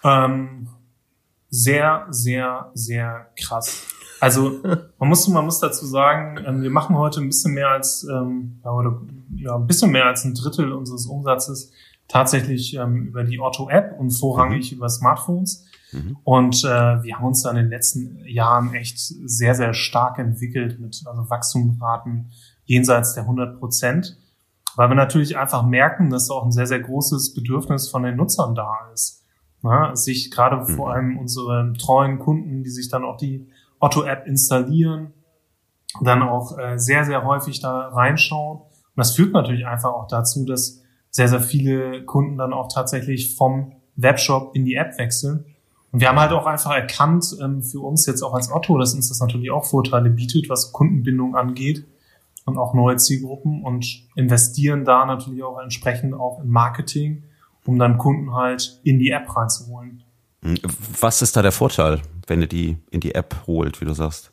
Ähm, 0.03 0.69
sehr, 1.55 2.07
sehr, 2.11 2.71
sehr 2.75 3.29
krass. 3.41 3.87
Also 4.21 4.61
man 4.99 5.09
muss, 5.09 5.29
man 5.29 5.45
muss 5.45 5.61
dazu 5.61 5.87
sagen, 5.87 6.43
ähm, 6.47 6.63
wir 6.63 6.71
machen 6.71 6.97
heute 6.97 7.21
ein 7.21 7.29
bisschen 7.29 7.55
mehr 7.55 7.69
als 7.69 8.05
ähm, 8.05 8.61
oder, 8.65 9.01
ja, 9.37 9.55
ein 9.55 9.67
bisschen 9.67 9.93
mehr 9.93 10.07
als 10.07 10.25
ein 10.25 10.35
Drittel 10.35 10.73
unseres 10.73 11.07
Umsatzes 11.07 11.73
tatsächlich 12.09 12.75
ähm, 12.75 13.07
über 13.07 13.23
die 13.23 13.39
Otto-App 13.39 13.99
und 13.99 14.11
vorrangig 14.11 14.73
mhm. 14.73 14.79
über 14.79 14.89
Smartphones. 14.89 15.65
Mhm. 15.93 16.17
Und 16.25 16.65
äh, 16.65 17.03
wir 17.03 17.17
haben 17.17 17.25
uns 17.25 17.43
da 17.43 17.51
in 17.51 17.57
den 17.57 17.69
letzten 17.69 18.25
Jahren 18.27 18.75
echt 18.75 18.99
sehr, 18.99 19.55
sehr 19.55 19.75
stark 19.75 20.19
entwickelt 20.19 20.81
mit 20.81 21.03
also 21.07 21.31
Wachstumsraten 21.31 22.33
jenseits 22.65 23.15
der 23.15 23.25
100 23.25 23.61
Prozent, 23.61 24.19
weil 24.75 24.89
wir 24.89 24.97
natürlich 24.97 25.37
einfach 25.37 25.65
merken, 25.65 26.11
dass 26.11 26.31
auch 26.31 26.45
ein 26.45 26.53
sehr, 26.53 26.67
sehr 26.67 26.81
großes 26.81 27.35
Bedürfnis 27.35 27.89
von 27.89 28.03
den 28.03 28.17
Nutzern 28.17 28.55
da 28.57 28.91
ist. 28.93 29.24
Ja, 29.65 29.97
sich 29.97 30.31
gerade 30.31 30.57
mhm. 30.57 30.67
vor 30.67 30.93
allem 30.93 31.19
unsere 31.19 31.73
treuen 31.79 32.19
Kunden, 32.19 32.63
die 32.63 32.71
sich 32.71 32.89
dann 32.91 33.03
auch 33.03 33.17
die 33.17 33.49
Otto-App 33.81 34.27
installieren, 34.27 35.15
dann 36.03 36.23
auch 36.23 36.59
äh, 36.59 36.79
sehr, 36.79 37.05
sehr 37.05 37.25
häufig 37.25 37.61
da 37.61 37.89
reinschauen. 37.89 38.59
Und 38.59 38.97
das 38.97 39.17
führt 39.17 39.33
natürlich 39.33 39.67
einfach 39.67 39.93
auch 39.93 40.07
dazu, 40.07 40.45
dass 40.45 40.83
sehr, 41.11 41.29
sehr 41.29 41.41
viele 41.41 42.05
Kunden 42.05 42.37
dann 42.37 42.53
auch 42.53 42.69
tatsächlich 42.69 43.37
vom 43.37 43.73
Webshop 43.97 44.55
in 44.55 44.65
die 44.65 44.75
App 44.75 44.99
wechseln. 44.99 45.47
Und 45.93 46.01
wir 46.01 46.09
haben 46.09 46.19
halt 46.19 46.33
auch 46.33 46.47
einfach 46.47 46.75
erkannt, 46.75 47.37
ähm, 47.41 47.63
für 47.63 47.81
uns 47.81 48.05
jetzt 48.07 48.23
auch 48.23 48.35
als 48.35 48.51
Otto, 48.51 48.77
dass 48.79 48.95
uns 48.95 49.09
das 49.09 49.21
natürlich 49.21 49.51
auch 49.51 49.65
Vorteile 49.65 50.11
bietet, 50.11 50.49
was 50.49 50.73
Kundenbindung 50.73 51.37
angeht 51.37 51.87
und 52.45 52.59
auch 52.59 52.75
neue 52.75 52.97
Zielgruppen 52.97 53.63
und 53.63 54.03
investieren 54.17 54.85
da 54.85 55.07
natürlich 55.07 55.43
auch 55.43 55.61
entsprechend 55.61 56.15
auch 56.15 56.43
in 56.43 56.51
Marketing, 56.51 57.23
um 57.67 57.79
dann 57.79 57.99
Kunden 57.99 58.35
halt 58.35 58.81
in 58.85 58.99
die 58.99 59.11
App 59.11 59.35
reinzuholen. 59.35 60.03
Was 61.01 61.23
ist 61.23 61.37
da 61.37 61.43
der 61.43 61.53
Vorteil, 61.53 62.03
wenn 62.27 62.43
ihr 62.43 62.47
die 62.47 62.77
in 62.91 63.01
die 63.01 63.15
App 63.15 63.35
holt, 63.47 63.81
wie 63.81 63.87
du 63.87 63.95
sagst? 63.95 64.31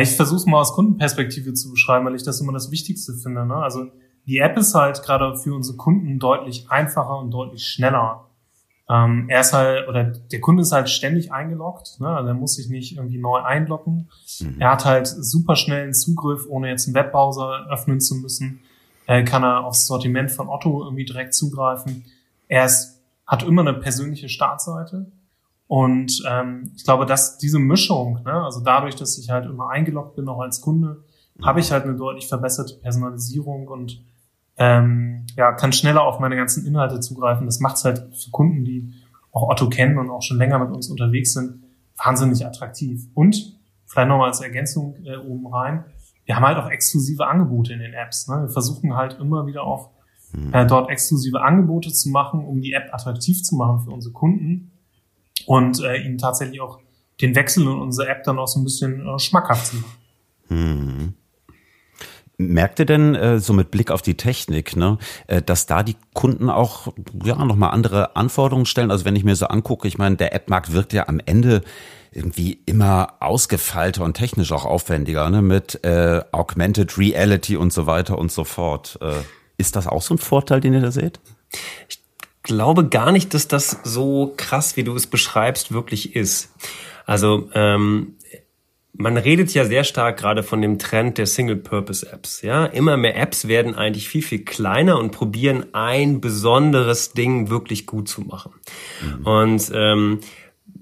Ich 0.00 0.16
versuche 0.16 0.36
es 0.36 0.46
mal 0.46 0.60
aus 0.60 0.72
Kundenperspektive 0.74 1.54
zu 1.54 1.70
beschreiben, 1.70 2.06
weil 2.06 2.16
ich 2.16 2.24
das 2.24 2.40
immer 2.40 2.52
das 2.52 2.70
Wichtigste 2.70 3.14
finde. 3.14 3.46
Ne? 3.46 3.54
Also 3.54 3.86
die 4.26 4.38
App 4.38 4.56
ist 4.56 4.74
halt 4.74 5.02
gerade 5.02 5.36
für 5.36 5.54
unsere 5.54 5.76
Kunden 5.76 6.18
deutlich 6.18 6.70
einfacher 6.70 7.18
und 7.18 7.30
deutlich 7.30 7.66
schneller. 7.66 8.26
Ähm, 8.88 9.26
er 9.28 9.40
ist 9.40 9.52
halt, 9.52 9.88
oder 9.88 10.04
der 10.04 10.40
Kunde 10.40 10.62
ist 10.62 10.72
halt 10.72 10.88
ständig 10.88 11.32
eingeloggt, 11.32 11.98
ne? 11.98 12.08
also 12.08 12.28
er 12.28 12.34
muss 12.34 12.54
sich 12.54 12.68
nicht 12.68 12.96
irgendwie 12.96 13.18
neu 13.18 13.40
einloggen. 13.40 14.08
Mhm. 14.40 14.60
Er 14.60 14.72
hat 14.72 14.84
halt 14.84 15.08
super 15.08 15.56
schnellen 15.56 15.92
Zugriff, 15.92 16.46
ohne 16.48 16.68
jetzt 16.68 16.86
einen 16.86 16.94
Webbrowser 16.94 17.66
öffnen 17.70 18.00
zu 18.00 18.16
müssen. 18.16 18.60
Er 19.06 19.24
kann 19.24 19.42
er 19.44 19.64
aufs 19.64 19.86
Sortiment 19.86 20.30
von 20.30 20.48
Otto 20.48 20.82
irgendwie 20.84 21.04
direkt 21.04 21.34
zugreifen. 21.34 22.04
Er 22.48 22.66
ist, 22.66 23.00
hat 23.26 23.42
immer 23.42 23.62
eine 23.62 23.74
persönliche 23.74 24.28
Startseite. 24.28 25.10
Und 25.68 26.22
ähm, 26.28 26.72
ich 26.76 26.84
glaube, 26.84 27.06
dass 27.06 27.38
diese 27.38 27.58
Mischung, 27.58 28.20
ne, 28.24 28.44
also 28.44 28.60
dadurch, 28.60 28.94
dass 28.94 29.18
ich 29.18 29.30
halt 29.30 29.46
immer 29.46 29.70
eingeloggt 29.70 30.16
bin, 30.16 30.28
auch 30.28 30.40
als 30.40 30.60
Kunde, 30.60 31.04
habe 31.42 31.60
ich 31.60 31.72
halt 31.72 31.84
eine 31.84 31.96
deutlich 31.96 32.28
verbesserte 32.28 32.74
Personalisierung 32.74 33.68
und 33.68 34.00
ähm, 34.56 35.26
ja, 35.36 35.52
kann 35.52 35.72
schneller 35.72 36.02
auf 36.02 36.18
meine 36.18 36.36
ganzen 36.36 36.66
Inhalte 36.66 37.00
zugreifen. 37.00 37.46
Das 37.46 37.60
macht 37.60 37.76
es 37.76 37.84
halt 37.84 38.16
für 38.16 38.30
Kunden, 38.30 38.64
die 38.64 38.92
auch 39.32 39.48
Otto 39.50 39.68
kennen 39.68 39.98
und 39.98 40.08
auch 40.08 40.22
schon 40.22 40.38
länger 40.38 40.58
mit 40.58 40.70
uns 40.70 40.88
unterwegs 40.88 41.34
sind, 41.34 41.62
wahnsinnig 42.02 42.46
attraktiv. 42.46 43.06
Und 43.14 43.54
vielleicht 43.84 44.08
nochmal 44.08 44.28
als 44.28 44.40
Ergänzung 44.40 44.96
äh, 45.04 45.16
oben 45.16 45.46
rein, 45.46 45.84
wir 46.26 46.36
haben 46.36 46.44
halt 46.44 46.58
auch 46.58 46.68
exklusive 46.68 47.26
Angebote 47.26 47.72
in 47.72 47.78
den 47.78 47.94
Apps. 47.94 48.28
Ne? 48.28 48.42
Wir 48.42 48.48
versuchen 48.48 48.94
halt 48.94 49.18
immer 49.18 49.46
wieder 49.46 49.62
auch 49.62 49.90
hm. 50.32 50.52
äh, 50.52 50.66
dort 50.66 50.90
exklusive 50.90 51.40
Angebote 51.40 51.92
zu 51.92 52.10
machen, 52.10 52.44
um 52.44 52.60
die 52.60 52.72
App 52.72 52.92
attraktiv 52.92 53.42
zu 53.42 53.54
machen 53.54 53.80
für 53.84 53.90
unsere 53.90 54.12
Kunden 54.12 54.72
und 55.46 55.82
äh, 55.82 56.02
ihnen 56.02 56.18
tatsächlich 56.18 56.60
auch 56.60 56.80
den 57.20 57.34
Wechsel 57.34 57.62
in 57.62 57.68
unsere 57.68 58.08
App 58.08 58.24
dann 58.24 58.38
auch 58.38 58.48
so 58.48 58.60
ein 58.60 58.64
bisschen 58.64 59.06
äh, 59.06 59.18
schmackhaft 59.18 59.66
zu 59.68 59.76
machen. 59.76 59.96
Hm. 60.48 61.14
Merkt 62.38 62.78
ihr 62.80 62.84
denn 62.84 63.14
äh, 63.14 63.38
so 63.38 63.54
mit 63.54 63.70
Blick 63.70 63.90
auf 63.90 64.02
die 64.02 64.16
Technik, 64.16 64.76
ne, 64.76 64.98
äh, 65.26 65.40
dass 65.40 65.64
da 65.64 65.82
die 65.82 65.96
Kunden 66.12 66.50
auch 66.50 66.92
ja 67.24 67.42
nochmal 67.42 67.70
andere 67.70 68.14
Anforderungen 68.14 68.66
stellen? 68.66 68.90
Also 68.90 69.06
wenn 69.06 69.16
ich 69.16 69.24
mir 69.24 69.36
so 69.36 69.46
angucke, 69.46 69.88
ich 69.88 69.96
meine, 69.96 70.16
der 70.16 70.34
App-Markt 70.34 70.72
wird 70.72 70.92
ja 70.92 71.08
am 71.08 71.18
Ende 71.24 71.62
irgendwie 72.16 72.58
immer 72.66 73.14
ausgefeilter 73.20 74.02
und 74.02 74.14
technisch 74.14 74.50
auch 74.52 74.64
aufwendiger, 74.64 75.28
ne, 75.30 75.42
mit 75.42 75.84
äh, 75.84 76.22
Augmented 76.32 76.96
Reality 76.98 77.56
und 77.56 77.72
so 77.72 77.86
weiter 77.86 78.18
und 78.18 78.32
so 78.32 78.44
fort. 78.44 78.98
Äh, 79.00 79.12
ist 79.58 79.76
das 79.76 79.86
auch 79.86 80.02
so 80.02 80.14
ein 80.14 80.18
Vorteil, 80.18 80.60
den 80.60 80.74
ihr 80.74 80.80
da 80.80 80.90
seht? 80.90 81.20
Ich 81.88 82.00
glaube 82.42 82.88
gar 82.88 83.12
nicht, 83.12 83.34
dass 83.34 83.48
das 83.48 83.78
so 83.84 84.32
krass, 84.36 84.76
wie 84.76 84.84
du 84.84 84.94
es 84.94 85.06
beschreibst, 85.06 85.72
wirklich 85.72 86.16
ist. 86.16 86.50
Also 87.04 87.50
ähm, 87.54 88.16
man 88.98 89.16
redet 89.16 89.52
ja 89.52 89.64
sehr 89.64 89.84
stark 89.84 90.18
gerade 90.18 90.42
von 90.42 90.62
dem 90.62 90.78
Trend 90.78 91.18
der 91.18 91.26
Single-Purpose-Apps. 91.26 92.42
Ja, 92.42 92.64
immer 92.64 92.96
mehr 92.96 93.16
Apps 93.16 93.46
werden 93.46 93.74
eigentlich 93.74 94.08
viel 94.08 94.22
viel 94.22 94.44
kleiner 94.44 94.98
und 94.98 95.12
probieren 95.12 95.66
ein 95.74 96.20
besonderes 96.20 97.12
Ding 97.12 97.50
wirklich 97.50 97.86
gut 97.86 98.08
zu 98.08 98.22
machen. 98.22 98.52
Mhm. 99.02 99.26
Und 99.26 99.72
ähm, 99.74 100.20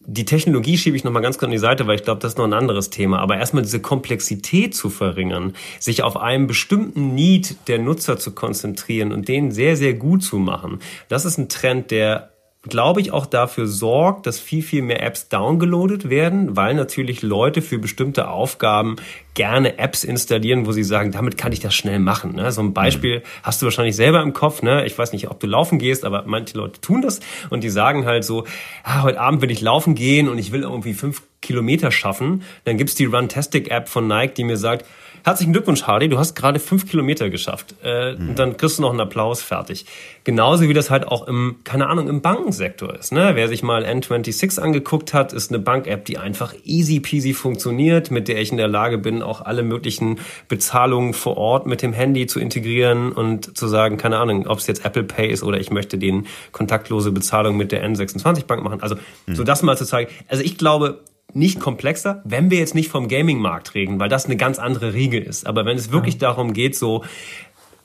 die 0.07 0.25
Technologie 0.25 0.76
schiebe 0.76 0.97
ich 0.97 1.05
nochmal 1.05 1.23
ganz 1.23 1.38
kurz 1.38 1.47
an 1.47 1.50
die 1.50 1.59
Seite, 1.59 1.87
weil 1.87 1.97
ich 1.97 2.05
glaube, 2.05 2.21
das 2.21 2.33
ist 2.33 2.38
noch 2.38 2.45
ein 2.45 2.53
anderes 2.53 2.91
Thema. 2.91 3.21
Aber 3.21 3.37
erstmal 3.37 3.62
diese 3.62 3.81
Komplexität 3.81 4.75
zu 4.75 4.91
verringern, 4.91 5.55
sich 5.81 6.03
auf 6.03 6.17
einen 6.17 6.47
bestimmten 6.47 7.14
Need 7.14 7.57
der 7.69 7.79
Nutzer 7.79 8.19
zu 8.19 8.33
konzentrieren 8.33 9.12
und 9.12 9.29
den 9.29 9.50
sehr, 9.50 9.76
sehr 9.76 9.95
gut 9.95 10.23
zu 10.23 10.38
machen, 10.38 10.81
das 11.09 11.25
ist 11.25 11.38
ein 11.38 11.49
Trend, 11.49 11.91
der 11.91 12.34
glaube 12.68 13.00
ich, 13.00 13.12
auch 13.12 13.26
dafür 13.26 13.66
sorgt, 13.66 14.26
dass 14.26 14.40
viel, 14.40 14.62
viel 14.62 14.83
mehr 14.83 15.02
Apps 15.02 15.28
downgeloadet 15.28 16.09
werden, 16.09 16.56
weil 16.56 16.75
natürlich 16.75 17.23
Leute 17.23 17.62
für 17.62 17.78
bestimmte 17.78 18.28
Aufgaben 18.28 18.97
gerne 19.35 19.78
Apps 19.78 20.04
installieren, 20.04 20.66
wo 20.66 20.73
sie 20.73 20.85
sagen, 20.85 21.12
damit 21.12 21.37
kann 21.37 21.52
ich 21.52 21.61
das 21.61 21.75
schnell 21.75 21.99
machen. 21.99 22.35
Ne? 22.35 22.50
So 22.52 22.62
ein 22.62 22.73
Beispiel 22.73 23.18
mhm. 23.18 23.23
hast 23.42 23.61
du 23.61 23.66
wahrscheinlich 23.66 23.97
selber 23.97 24.23
im 24.23 24.33
Kopf. 24.33 24.62
Ne? 24.62 24.87
Ich 24.87 24.97
weiß 24.97 25.12
nicht, 25.12 25.30
ob 25.30 25.40
du 25.40 25.47
laufen 25.47 25.78
gehst, 25.78 26.04
aber 26.04 26.25
manche 26.26 26.56
Leute 26.56 26.80
tun 26.80 27.02
das 27.02 27.21
und 27.50 27.64
die 27.64 27.71
sagen 27.71 28.06
halt 28.06 28.25
so, 28.25 28.44
ah, 28.83 29.02
heute 29.02 29.21
Abend 29.21 29.42
will 29.42 29.50
ich 29.50 29.61
laufen 29.61 29.94
gehen 29.94 30.28
und 30.28 30.38
ich 30.38 30.52
will 30.52 30.62
irgendwie 30.62 30.94
fünf 30.94 31.23
Kilometer 31.42 31.90
schaffen. 31.90 32.42
Dann 32.64 32.78
gibt's 32.78 32.94
die 32.94 33.04
Runtastic-App 33.04 33.88
von 33.88 34.06
Nike, 34.06 34.35
die 34.35 34.44
mir 34.44 34.56
sagt, 34.56 34.87
Herzlichen 35.26 35.54
Glückwunsch, 35.54 35.85
Hardy, 35.85 36.11
du 36.11 36.19
hast 36.19 36.35
gerade 36.35 36.59
fünf 36.59 36.87
Kilometer 36.87 37.31
geschafft. 37.31 37.76
Äh, 37.83 38.12
mhm. 38.12 38.28
Und 38.28 38.38
dann 38.38 38.57
kriegst 38.59 38.76
du 38.76 38.83
noch 38.83 38.90
einen 38.90 39.00
Applaus 39.00 39.40
fertig. 39.40 39.87
Genauso 40.23 40.69
wie 40.69 40.75
das 40.75 40.90
halt 40.90 41.09
auch 41.09 41.26
im, 41.26 41.57
keine 41.64 41.88
Ahnung, 41.88 42.09
im 42.09 42.21
Bankensektor 42.21 42.95
ist. 42.95 43.11
Ne? 43.11 43.31
Wer 43.33 43.49
sich 43.49 43.62
mal 43.62 43.87
N26 43.87 44.61
angeguckt 44.61 45.14
hat, 45.14 45.33
ist 45.33 45.50
eine 45.50 45.61
Bank-App, 45.61 46.04
die 46.04 46.19
einfach 46.19 46.52
easy 46.64 47.00
peasy 47.00 47.33
funktioniert, 47.33 48.11
mit 48.11 48.28
der 48.28 48.38
ich 48.38 48.50
in 48.50 48.59
der 48.59 48.69
Lage 48.69 48.99
bin, 48.99 49.23
auch 49.23 49.40
alle 49.40 49.62
möglichen 49.62 50.19
Bezahlungen 50.49 51.14
vor 51.14 51.38
Ort 51.38 51.66
mit 51.66 51.81
dem 51.81 51.95
Handy 51.95 52.26
zu 52.26 52.38
integrieren 52.38 53.11
und 53.11 53.57
zu 53.57 53.66
sagen, 53.66 53.97
keine 53.97 54.19
Ahnung, 54.19 54.47
ob 54.47 54.59
es 54.59 54.66
jetzt 54.66 54.85
Apple 54.85 55.04
Pay 55.04 55.31
ist 55.31 55.43
oder 55.43 55.59
ich 55.59 55.71
möchte 55.71 55.97
den 55.97 56.26
kontaktlose 56.52 57.12
Bezahlung 57.12 57.57
mit 57.57 57.73
der 57.73 57.83
N26 57.83 58.45
Bank 58.45 58.62
machen. 58.62 58.83
Also 58.83 58.97
mhm. 59.26 59.37
so 59.37 59.43
das 59.43 59.62
mal 59.62 59.78
zu 59.78 59.87
zeigen. 59.87 60.11
Also 60.28 60.43
ich 60.43 60.59
glaube, 60.59 61.00
nicht 61.35 61.61
komplexer, 61.61 62.23
wenn 62.25 62.50
wir 62.50 62.59
jetzt 62.59 62.75
nicht 62.75 62.88
vom 62.88 63.09
Gaming-Markt 63.09 63.75
reden, 63.75 64.00
weil 64.00 64.09
das 64.09 64.26
eine 64.26 64.37
ganz 64.37 64.59
andere 64.59 64.95
Regel 64.95 65.23
ist. 65.23 65.47
Aber 65.47 65.64
wenn 65.64 65.76
es 65.76 65.91
wirklich 65.93 66.19
darum 66.19 66.53
geht, 66.53 66.76
so 66.76 67.05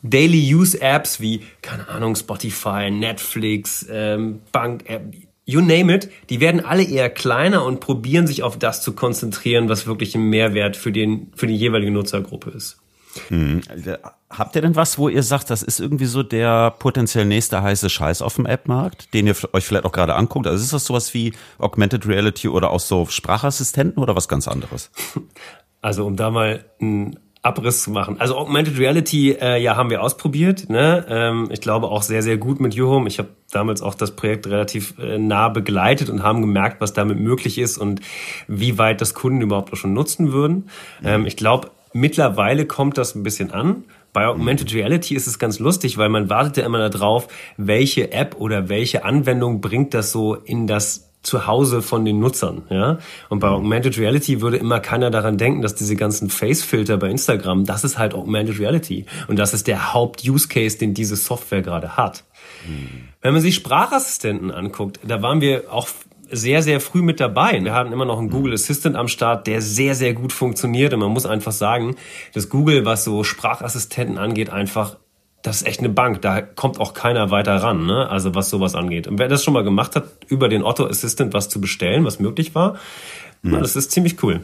Daily 0.01 0.53
Use 0.53 0.82
Apps 0.82 1.20
wie, 1.20 1.41
keine 1.62 1.88
Ahnung, 1.89 2.15
Spotify, 2.15 2.89
Netflix, 2.91 3.86
ähm, 3.89 4.39
Bank-App, 4.51 5.13
you 5.46 5.62
name 5.62 5.94
it, 5.94 6.10
die 6.29 6.39
werden 6.39 6.63
alle 6.63 6.84
eher 6.84 7.10
kleiner 7.10 7.65
und 7.65 7.79
probieren 7.79 8.27
sich 8.27 8.44
auf 8.44 8.58
das 8.58 8.82
zu 8.84 8.94
konzentrieren, 8.94 9.68
was 9.68 9.88
wirklich 9.88 10.15
ein 10.15 10.29
Mehrwert 10.29 10.77
für 10.77 10.91
den, 10.91 11.32
für 11.36 11.48
die 11.48 11.56
jeweilige 11.56 11.91
Nutzergruppe 11.91 12.51
ist. 12.51 12.79
Hm. 13.28 13.62
Habt 14.30 14.56
ihr 14.56 14.62
denn 14.62 14.76
was, 14.76 14.98
wo 14.98 15.10
ihr 15.10 15.24
sagt, 15.24 15.50
das 15.50 15.64
ist 15.64 15.80
irgendwie 15.80 16.06
so 16.06 16.24
der 16.24 16.72
potenziell 16.72 17.26
nächste 17.26 17.62
heiße 17.62 17.90
Scheiß 17.90 18.22
auf 18.22 18.36
dem 18.36 18.46
App-Markt, 18.46 19.14
den 19.14 19.28
ihr 19.28 19.36
euch 19.54 19.66
vielleicht 19.66 19.86
auch 19.86 19.92
gerade 19.92 20.16
anguckt? 20.16 20.48
Also 20.48 20.64
ist 20.64 20.74
das 20.74 20.86
sowas 20.86 21.14
wie 21.14 21.34
Augmented 21.58 22.08
Reality 22.08 22.48
oder 22.48 22.72
auch 22.72 22.80
so 22.80 23.06
Sprachassistenten 23.06 24.02
oder 24.02 24.16
was 24.16 24.28
ganz 24.28 24.48
anderes? 24.48 24.92
Also 25.82 26.06
um 26.06 26.18
da 26.18 26.30
mal 26.30 26.66
einen 26.82 27.18
Abriss 27.42 27.84
zu 27.84 27.92
machen. 27.92 28.20
Also 28.20 28.36
Augmented 28.36 28.78
Reality, 28.78 29.32
äh, 29.32 29.62
ja, 29.62 29.78
haben 29.78 29.90
wir 29.90 30.04
ausprobiert. 30.04 30.70
Ne? 30.70 31.06
Ähm, 31.08 31.48
ich 31.52 31.62
glaube 31.62 31.88
auch 31.88 32.04
sehr, 32.04 32.22
sehr 32.22 32.38
gut 32.38 32.60
mit 32.60 32.74
Juhom. 32.74 33.08
Ich 33.08 33.18
habe 33.18 33.30
damals 33.52 33.82
auch 33.82 33.96
das 33.96 34.16
Projekt 34.16 34.48
relativ 34.48 34.96
äh, 35.00 35.18
nah 35.18 35.48
begleitet 35.48 36.10
und 36.10 36.22
haben 36.22 36.42
gemerkt, 36.42 36.82
was 36.82 36.92
damit 36.92 37.18
möglich 37.18 37.58
ist 37.58 37.78
und 37.78 38.02
wie 38.50 38.78
weit 38.78 39.00
das 39.00 39.14
Kunden 39.14 39.40
überhaupt 39.42 39.72
auch 39.72 39.78
schon 39.78 39.94
nutzen 39.94 40.34
würden. 40.34 40.70
Ähm, 41.02 41.26
ich 41.26 41.38
glaube, 41.38 41.72
Mittlerweile 41.93 42.65
kommt 42.65 42.98
das 42.98 43.15
ein 43.15 43.24
bisschen 43.24 43.51
an. 43.51 43.84
Bei 44.13 44.27
Augmented 44.27 44.74
Reality 44.74 45.15
ist 45.15 45.27
es 45.27 45.39
ganz 45.39 45.60
lustig, 45.60 45.98
weil 45.98 46.10
man 46.10 46.29
wartet 46.29 46.58
ja 46.58 46.65
immer 46.65 46.89
darauf, 46.89 47.27
welche 47.58 48.12
App 48.12 48.36
oder 48.39 48.69
welche 48.69 49.05
Anwendung 49.05 49.62
bringt 49.62 49.93
das 49.93 50.12
so 50.12 50.36
in 50.36 50.65
das 50.67 51.10
Zuhause 51.22 51.81
von 51.81 52.05
den 52.05 52.19
Nutzern, 52.19 52.63
ja. 52.69 52.98
Und 53.27 53.39
bei 53.39 53.50
Augmented 53.50 53.98
Reality 53.98 54.41
würde 54.41 54.55
immer 54.55 54.79
keiner 54.79 55.12
daran 55.12 55.38
denken, 55.38 55.62
dass 55.62 55.75
diese 55.75 55.98
ganzen 55.98 56.29
Face-Filter 56.29 56.98
bei 56.98 57.10
Instagram, 57.10 57.65
das 57.65 57.84
ist 57.84 57.98
halt 57.98 58.13
Augmented 58.13 58.58
Reality. 58.58 59.05
Und 59.27 59.38
das 59.38 59.53
ist 59.53 59.67
der 59.67 59.93
Haupt-Use-Case, 59.93 60.77
den 60.77 60.93
diese 60.93 61.17
Software 61.17 61.62
gerade 61.62 61.98
hat. 61.98 62.24
Hm. 62.65 63.10
Wenn 63.22 63.34
man 63.34 63.41
sich 63.41 63.55
Sprachassistenten 63.55 64.50
anguckt, 64.50 65.01
da 65.05 65.22
waren 65.22 65.41
wir 65.41 65.74
auch 65.74 65.89
sehr, 66.31 66.62
sehr 66.63 66.79
früh 66.79 67.01
mit 67.01 67.19
dabei. 67.19 67.59
Wir 67.63 67.74
hatten 67.74 67.91
immer 67.91 68.05
noch 68.05 68.19
einen 68.19 68.29
Google 68.29 68.53
Assistant 68.53 68.95
am 68.95 69.07
Start, 69.07 69.48
der 69.48 69.62
sehr, 69.62 69.95
sehr 69.95 70.13
gut 70.13 70.33
funktioniert. 70.33 70.93
Und 70.93 71.00
man 71.00 71.12
muss 71.12 71.25
einfach 71.25 71.51
sagen, 71.51 71.95
dass 72.33 72.50
Google, 72.50 72.86
was 72.86 73.03
so 73.03 73.24
Sprachassistenten 73.24 74.17
angeht, 74.17 74.50
einfach 74.50 74.98
das 75.41 75.62
ist 75.62 75.67
echt 75.67 75.79
eine 75.79 75.89
Bank. 75.89 76.21
Da 76.21 76.41
kommt 76.41 76.79
auch 76.79 76.93
keiner 76.93 77.31
weiter 77.31 77.55
ran, 77.55 77.86
ne? 77.86 78.09
Also 78.09 78.36
was 78.36 78.50
sowas 78.50 78.75
angeht. 78.75 79.07
Und 79.07 79.19
wer 79.19 79.27
das 79.27 79.43
schon 79.43 79.53
mal 79.53 79.63
gemacht 79.63 79.95
hat, 79.95 80.05
über 80.27 80.50
den 80.50 80.63
Otto 80.63 80.86
Assistant 80.86 81.33
was 81.33 81.50
zu 81.50 81.62
bestellen, 81.62 82.03
was 82.03 82.19
möglich 82.19 82.55
war, 82.55 82.77
mhm. 83.41 83.59
das 83.59 83.75
ist 83.75 83.91
ziemlich 83.91 84.21
cool. 84.21 84.43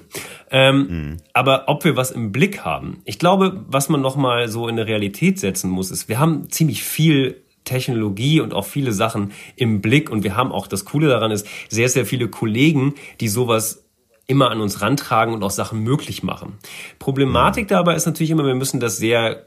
Ähm, 0.52 0.78
mhm. 0.78 1.18
Aber 1.34 1.66
ob 1.68 1.84
wir 1.84 1.98
was 1.98 2.12
im 2.12 2.32
Blick 2.32 2.64
haben, 2.64 3.02
ich 3.04 3.20
glaube, 3.20 3.66
was 3.68 3.90
man 3.90 4.02
noch 4.02 4.16
mal 4.16 4.48
so 4.48 4.68
in 4.68 4.78
der 4.78 4.88
Realität 4.88 5.40
setzen 5.40 5.70
muss, 5.70 5.92
ist, 5.92 6.08
wir 6.08 6.20
haben 6.20 6.50
ziemlich 6.50 6.84
viel 6.84 7.42
Technologie 7.66 8.40
und 8.40 8.54
auch 8.54 8.66
viele 8.66 8.94
Sachen 8.94 9.34
im 9.56 9.82
Blick. 9.82 10.10
Und 10.10 10.24
wir 10.24 10.38
haben 10.38 10.52
auch, 10.52 10.68
das 10.68 10.86
Coole 10.86 11.10
daran 11.10 11.32
ist, 11.32 11.48
sehr, 11.70 11.90
sehr 11.90 12.06
viele 12.06 12.30
Kollegen, 12.30 12.96
die 13.20 13.28
sowas 13.28 13.86
immer 14.28 14.50
an 14.52 14.62
uns 14.62 14.82
rantragen 14.82 15.34
und 15.34 15.44
auch 15.44 15.52
Sachen 15.52 15.84
möglich 15.84 16.24
machen. 16.24 16.54
Problematik 17.00 17.68
dabei 17.68 17.96
ist 17.96 18.06
natürlich 18.06 18.32
immer, 18.32 18.46
wir 18.46 18.56
müssen 18.56 18.80
das 18.80 18.98
sehr, 18.98 19.46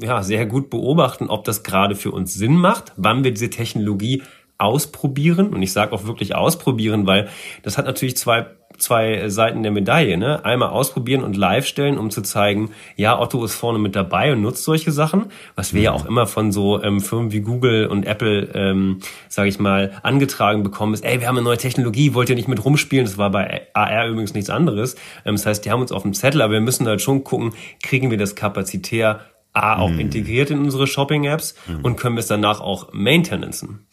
ja, 0.00 0.22
sehr 0.22 0.46
gut 0.46 0.70
beobachten, 0.70 1.28
ob 1.28 1.44
das 1.44 1.62
gerade 1.62 1.96
für 1.96 2.10
uns 2.10 2.34
Sinn 2.34 2.56
macht, 2.56 2.92
wann 2.96 3.24
wir 3.24 3.32
diese 3.32 3.50
Technologie 3.50 4.22
ausprobieren. 4.58 5.52
Und 5.52 5.62
ich 5.62 5.72
sage 5.72 5.92
auch 5.92 6.04
wirklich 6.04 6.34
ausprobieren, 6.34 7.06
weil 7.06 7.28
das 7.62 7.76
hat 7.78 7.86
natürlich 7.86 8.16
zwei 8.16 8.46
zwei 8.78 9.28
Seiten 9.28 9.62
der 9.62 9.72
Medaille. 9.72 10.16
Ne? 10.16 10.44
Einmal 10.44 10.70
ausprobieren 10.70 11.22
und 11.22 11.36
live 11.36 11.66
stellen, 11.66 11.98
um 11.98 12.10
zu 12.10 12.22
zeigen, 12.22 12.70
ja, 12.96 13.18
Otto 13.18 13.44
ist 13.44 13.54
vorne 13.54 13.78
mit 13.78 13.96
dabei 13.96 14.32
und 14.32 14.42
nutzt 14.42 14.64
solche 14.64 14.92
Sachen, 14.92 15.26
was 15.54 15.72
wir 15.72 15.80
mhm. 15.80 15.84
ja 15.84 15.92
auch 15.92 16.06
immer 16.06 16.26
von 16.26 16.52
so 16.52 16.82
ähm, 16.82 17.00
Firmen 17.00 17.32
wie 17.32 17.40
Google 17.40 17.86
und 17.86 18.06
Apple, 18.06 18.50
ähm, 18.54 19.00
sage 19.28 19.48
ich 19.48 19.58
mal, 19.58 19.92
angetragen 20.02 20.62
bekommen 20.62 20.94
ist, 20.94 21.04
ey, 21.04 21.20
wir 21.20 21.28
haben 21.28 21.36
eine 21.36 21.44
neue 21.44 21.58
Technologie, 21.58 22.14
wollt 22.14 22.28
ihr 22.28 22.36
nicht 22.36 22.48
mit 22.48 22.64
rumspielen? 22.64 23.04
Das 23.04 23.18
war 23.18 23.30
bei 23.30 23.68
AR 23.74 24.08
übrigens 24.08 24.34
nichts 24.34 24.50
anderes. 24.50 24.94
Ähm, 25.24 25.34
das 25.34 25.46
heißt, 25.46 25.64
die 25.64 25.70
haben 25.70 25.80
uns 25.80 25.92
auf 25.92 26.02
dem 26.02 26.14
Zettel, 26.14 26.42
aber 26.42 26.54
wir 26.54 26.60
müssen 26.60 26.86
halt 26.86 27.02
schon 27.02 27.24
gucken, 27.24 27.52
kriegen 27.82 28.10
wir 28.10 28.18
das 28.18 28.34
kapazitär 28.34 29.20
A, 29.54 29.78
auch 29.78 29.90
mhm. 29.90 30.00
integriert 30.00 30.50
in 30.50 30.58
unsere 30.58 30.88
Shopping-Apps 30.88 31.54
mhm. 31.68 31.84
und 31.84 31.96
können 31.96 32.16
wir 32.16 32.20
es 32.20 32.26
danach 32.26 32.60
auch 32.60 32.92
maintenancen. 32.92 33.86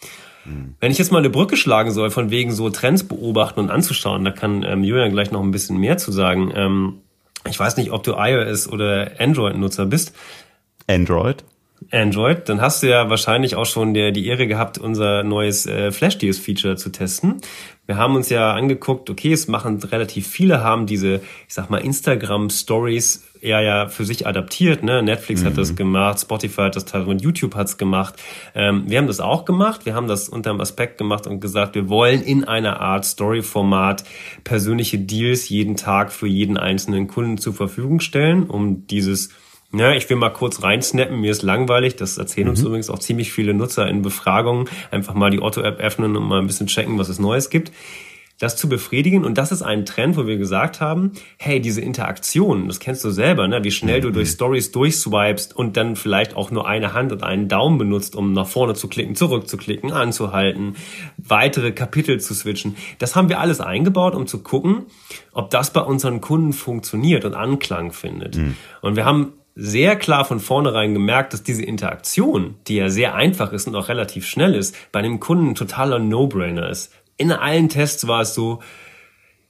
Wenn 0.80 0.92
ich 0.92 0.98
jetzt 0.98 1.12
mal 1.12 1.20
eine 1.20 1.30
Brücke 1.30 1.58
schlagen 1.58 1.92
soll, 1.92 2.10
von 2.10 2.32
wegen 2.32 2.52
so 2.52 2.70
Trends 2.70 3.04
beobachten 3.04 3.60
und 3.60 3.70
anzuschauen, 3.70 4.26
da 4.26 4.32
kann 4.32 4.64
ähm, 4.64 4.84
Julian 4.84 5.12
gleich 5.12 5.32
noch 5.32 5.42
ein 5.42 5.52
bisschen 5.52 5.78
mehr 5.78 5.98
zu 5.98 6.12
sagen. 6.12 6.52
Ähm, 6.56 7.02
ich 7.50 7.60
weiß 7.60 7.78
nicht, 7.78 7.92
ob 7.92 8.04
du 8.04 8.14
iOS 8.18 8.68
oder 8.68 9.12
Android-Nutzer 9.20 9.86
bist. 9.86 10.14
Android. 10.88 11.44
Android, 11.90 12.48
dann 12.48 12.62
hast 12.62 12.84
du 12.84 12.90
ja 12.90 13.10
wahrscheinlich 13.10 13.56
auch 13.56 13.66
schon 13.66 13.94
der, 13.94 14.12
die 14.12 14.28
Ehre 14.28 14.48
gehabt, 14.48 14.78
unser 14.78 15.24
neues 15.24 15.66
äh, 15.66 15.92
Flash-Deals-Feature 15.92 16.76
zu 16.76 16.92
testen. 16.92 17.42
Wir 17.88 17.98
haben 17.98 18.16
uns 18.16 18.30
ja 18.30 18.54
angeguckt, 18.54 19.10
okay, 19.10 19.34
es 19.34 19.48
machen 19.48 19.82
relativ 19.84 20.28
viele, 20.28 20.64
haben 20.64 20.86
diese, 20.86 21.16
ich 21.48 21.54
sag 21.54 21.70
mal, 21.70 21.80
Instagram-Stories 21.80 23.28
ja 23.42 23.60
ja 23.60 23.88
für 23.88 24.06
sich 24.06 24.28
adaptiert. 24.28 24.84
Ne? 24.84 25.02
Netflix 25.02 25.42
mhm. 25.42 25.48
hat 25.48 25.58
das 25.58 25.76
gemacht, 25.76 26.20
Spotify 26.20 26.62
hat 26.62 26.76
das 26.76 26.86
teilweise 26.86 27.10
und 27.10 27.22
YouTube 27.22 27.56
hat's 27.56 27.78
gemacht. 27.78 28.16
Ähm, 28.56 28.84
wir 28.88 29.00
haben 29.00 29.08
das 29.08 29.20
auch 29.20 29.46
gemacht. 29.46 29.86
Wir 29.86 29.96
haben 29.96 30.08
das 30.08 30.30
unter 30.30 30.52
dem 30.52 30.62
Aspekt 30.62 30.98
gemacht 30.98 31.28
und 31.28 31.40
gesagt, 31.40 31.76
wir 31.76 31.90
wollen 31.90 32.22
in 32.22 32.44
einer 32.44 32.80
Art 32.80 33.04
Story-Format 33.04 34.04
persönliche 34.44 35.00
Deals 35.00 35.50
jeden 35.50 35.76
Tag 35.76 36.12
für 36.12 36.28
jeden 36.28 36.58
einzelnen 36.58 37.08
Kunden 37.08 37.38
zur 37.38 37.54
Verfügung 37.54 38.00
stellen, 38.00 38.44
um 38.44 38.86
dieses 38.88 39.32
ja, 39.74 39.94
ich 39.94 40.10
will 40.10 40.18
mal 40.18 40.30
kurz 40.30 40.64
reinsnappen, 40.64 41.20
mir 41.20 41.32
ist 41.32 41.44
langweilig. 41.44 41.96
Das 41.96 42.18
erzählen 42.18 42.48
mhm. 42.48 42.52
uns 42.52 42.62
übrigens 42.62 42.90
auch 42.90 43.00
ziemlich 43.00 43.32
viele 43.32 43.54
Nutzer 43.54 43.88
in 43.88 44.02
Befragungen. 44.02 44.68
Einfach 44.90 45.14
mal 45.14 45.30
die 45.30 45.42
Otto-App 45.42 45.80
öffnen 45.80 46.16
und 46.16 46.28
mal 46.28 46.40
ein 46.40 46.48
bisschen 46.48 46.68
checken, 46.68 46.98
was 46.98 47.10
es 47.10 47.20
Neues 47.20 47.50
gibt. 47.50 47.72
Das 48.38 48.56
zu 48.58 48.68
befriedigen. 48.68 49.24
Und 49.24 49.38
das 49.38 49.52
ist 49.52 49.62
ein 49.62 49.86
Trend, 49.86 50.18
wo 50.18 50.26
wir 50.26 50.38
gesagt 50.38 50.82
haben, 50.82 51.12
hey, 51.38 51.62
diese 51.62 51.80
Interaktion, 51.80 52.68
das 52.68 52.80
kennst 52.80 53.04
du 53.06 53.12
selber, 53.12 53.48
ne? 53.48 53.64
wie 53.64 53.70
schnell 53.70 54.00
mhm. 54.00 54.06
du 54.06 54.12
durch 54.12 54.30
Stories 54.30 54.72
durchswipest 54.72 55.56
und 55.56 55.78
dann 55.78 55.96
vielleicht 55.96 56.36
auch 56.36 56.50
nur 56.50 56.68
eine 56.68 56.94
Hand 56.94 57.12
und 57.12 57.22
einen 57.22 57.48
Daumen 57.48 57.78
benutzt, 57.78 58.16
um 58.16 58.34
nach 58.34 58.48
vorne 58.48 58.74
zu 58.74 58.88
klicken, 58.88 59.16
zurückzuklicken, 59.16 59.92
anzuhalten, 59.92 60.76
weitere 61.18 61.72
Kapitel 61.72 62.20
zu 62.20 62.34
switchen. 62.34 62.76
Das 62.98 63.16
haben 63.16 63.30
wir 63.30 63.40
alles 63.40 63.62
eingebaut, 63.62 64.16
um 64.16 64.26
zu 64.26 64.40
gucken, 64.40 64.88
ob 65.34 65.52
das 65.52 65.72
bei 65.72 65.82
unseren 65.82 66.20
Kunden 66.20 66.52
funktioniert 66.52 67.26
und 67.26 67.36
Anklang 67.36 67.92
findet. 67.92 68.38
Mhm. 68.38 68.56
Und 68.82 68.96
wir 68.96 69.06
haben 69.06 69.34
sehr 69.56 69.96
klar 69.96 70.26
von 70.26 70.40
vornherein 70.40 70.94
gemerkt, 70.94 71.34
dass 71.34 71.44
diese 71.44 71.64
Interaktion, 71.64 72.56
die 72.68 72.76
ja 72.76 72.90
sehr 72.90 73.16
einfach 73.16 73.52
ist 73.52 73.68
und 73.68 73.76
auch 73.76 73.90
relativ 73.90 74.26
schnell 74.26 74.56
ist, 74.56 74.76
bei 74.92 75.02
dem 75.02 75.20
Kunden 75.20 75.50
ein 75.50 75.56
totaler 75.56 76.00
No-Brainer 76.00 76.70
ist. 76.70 76.94
In 77.18 77.32
allen 77.32 77.70
Tests 77.70 78.08
war 78.08 78.22
es 78.22 78.34
so, 78.34 78.62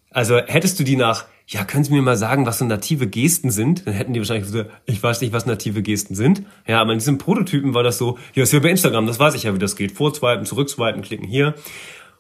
also 0.10 0.38
hättest 0.38 0.79
du 0.79 0.84
die 0.84 0.96
nach, 0.96 1.25
ja, 1.48 1.63
können 1.63 1.84
Sie 1.84 1.93
mir 1.93 2.01
mal 2.01 2.17
sagen, 2.17 2.46
was 2.46 2.60
so 2.60 2.65
native 2.65 3.08
Gesten 3.08 3.51
sind? 3.51 3.86
Dann 3.86 3.93
hätten 3.93 4.13
die 4.13 4.20
wahrscheinlich 4.20 4.46
gesagt, 4.46 4.72
ich 4.86 5.01
weiß 5.01 5.22
nicht, 5.22 5.34
was 5.34 5.46
native 5.46 5.81
Gesten 5.81 6.15
sind. 6.15 6.43
Ja, 6.67 6.81
aber 6.81 6.93
in 6.93 7.00
diesem 7.00 7.17
Prototypen 7.17 7.74
war 7.74 7.84
das 7.84 7.98
so, 7.98 8.17
ja, 8.34 8.43
ist 8.43 8.53
ja 8.53 8.60
bei 8.60 8.70
Instagram, 8.70 9.05
das 9.05 9.20
weiß 9.20 9.36
ich 9.36 9.43
ja, 9.43 9.53
wie 9.53 9.60
das 9.60 9.75
geht. 9.75 9.91
Vorswipen, 9.91 10.46
zurückswipen, 10.46 11.01
klicken 11.01 11.27
hier. 11.27 11.55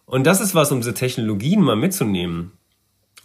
Und 0.05 0.25
das 0.27 0.41
ist 0.41 0.53
was, 0.55 0.71
um 0.71 0.81
diese 0.81 0.93
Technologien 0.93 1.61
mal 1.61 1.75
mitzunehmen 1.75 2.51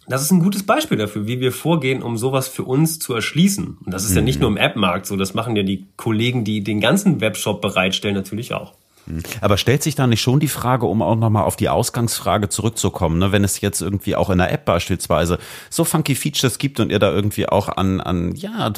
das 0.07 0.21
ist 0.21 0.31
ein 0.31 0.39
gutes 0.39 0.63
Beispiel 0.63 0.97
dafür, 0.97 1.27
wie 1.27 1.39
wir 1.39 1.51
vorgehen, 1.51 2.01
um 2.01 2.17
sowas 2.17 2.47
für 2.47 2.63
uns 2.63 2.99
zu 2.99 3.13
erschließen. 3.13 3.77
Und 3.83 3.93
das 3.93 4.05
ist 4.05 4.11
mhm. 4.11 4.17
ja 4.17 4.21
nicht 4.23 4.35
mhm. 4.37 4.41
nur 4.41 4.49
im 4.51 4.57
App-Markt 4.57 5.05
so, 5.05 5.17
das 5.17 5.33
machen 5.33 5.55
ja 5.55 5.63
die 5.63 5.87
Kollegen, 5.97 6.43
die 6.43 6.63
den 6.63 6.79
ganzen 6.79 7.19
Webshop 7.21 7.61
bereitstellen, 7.61 8.15
natürlich 8.15 8.53
auch. 8.53 8.73
Mhm. 9.07 9.23
Aber 9.41 9.57
stellt 9.57 9.83
sich 9.83 9.95
da 9.95 10.07
nicht 10.07 10.21
schon 10.21 10.39
die 10.39 10.47
Frage, 10.47 10.85
um 10.85 11.01
auch 11.01 11.15
nochmal 11.15 11.43
auf 11.43 11.55
die 11.55 11.69
Ausgangsfrage 11.69 12.49
zurückzukommen, 12.49 13.19
ne? 13.19 13.31
wenn 13.31 13.43
es 13.43 13.61
jetzt 13.61 13.81
irgendwie 13.81 14.15
auch 14.15 14.29
in 14.29 14.37
der 14.37 14.51
App 14.51 14.65
beispielsweise 14.65 15.39
so 15.69 15.83
funky 15.83 16.15
Features 16.15 16.57
gibt 16.57 16.79
und 16.79 16.91
ihr 16.91 16.99
da 16.99 17.11
irgendwie 17.11 17.47
auch 17.47 17.69
an, 17.69 18.01
an 18.01 18.35
ja, 18.35 18.71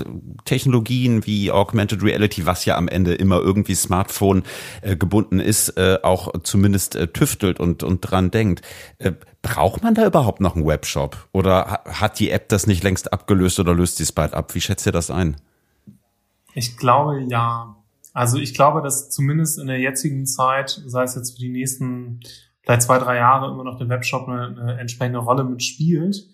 Technologien 0.45 1.25
wie 1.25 1.51
Augmented 1.51 2.03
Reality, 2.03 2.45
was 2.45 2.65
ja 2.65 2.77
am 2.77 2.87
Ende 2.87 3.13
immer 3.15 3.39
irgendwie 3.39 3.75
Smartphone 3.75 4.43
äh, 4.81 4.95
gebunden 4.95 5.39
ist, 5.39 5.69
äh, 5.77 5.99
auch 6.03 6.31
zumindest 6.43 6.95
äh, 6.95 7.07
tüftelt 7.07 7.59
und, 7.59 7.83
und 7.83 8.01
dran 8.01 8.31
denkt. 8.31 8.61
Äh, 8.99 9.13
braucht 9.41 9.83
man 9.83 9.93
da 9.93 10.05
überhaupt 10.05 10.41
noch 10.41 10.55
einen 10.55 10.65
Webshop? 10.65 11.27
Oder 11.31 11.81
hat 11.85 12.19
die 12.19 12.29
App 12.29 12.49
das 12.49 12.67
nicht 12.67 12.83
längst 12.83 13.13
abgelöst 13.13 13.59
oder 13.59 13.73
löst 13.73 13.97
sie 13.97 14.03
es 14.03 14.11
bald 14.11 14.33
ab? 14.33 14.53
Wie 14.53 14.61
schätzt 14.61 14.85
ihr 14.85 14.91
das 14.91 15.09
ein? 15.09 15.37
Ich 16.53 16.77
glaube 16.77 17.25
ja. 17.29 17.75
Also 18.13 18.37
ich 18.37 18.53
glaube, 18.53 18.81
dass 18.81 19.09
zumindest 19.09 19.59
in 19.59 19.67
der 19.67 19.79
jetzigen 19.79 20.25
Zeit, 20.25 20.81
sei 20.85 21.03
es 21.03 21.15
jetzt 21.15 21.35
für 21.35 21.39
die 21.39 21.49
nächsten 21.49 22.19
vielleicht 22.63 22.81
zwei, 22.83 22.99
drei 22.99 23.17
Jahre, 23.17 23.51
immer 23.51 23.63
noch 23.63 23.77
der 23.77 23.89
Webshop 23.89 24.27
eine, 24.27 24.47
eine 24.47 24.79
entsprechende 24.79 25.19
Rolle 25.19 25.43
mitspielt. 25.43 26.27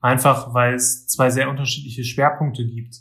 Einfach 0.00 0.52
weil 0.52 0.74
es 0.74 1.06
zwei 1.06 1.30
sehr 1.30 1.48
unterschiedliche 1.48 2.02
Schwerpunkte 2.02 2.66
gibt. 2.66 2.96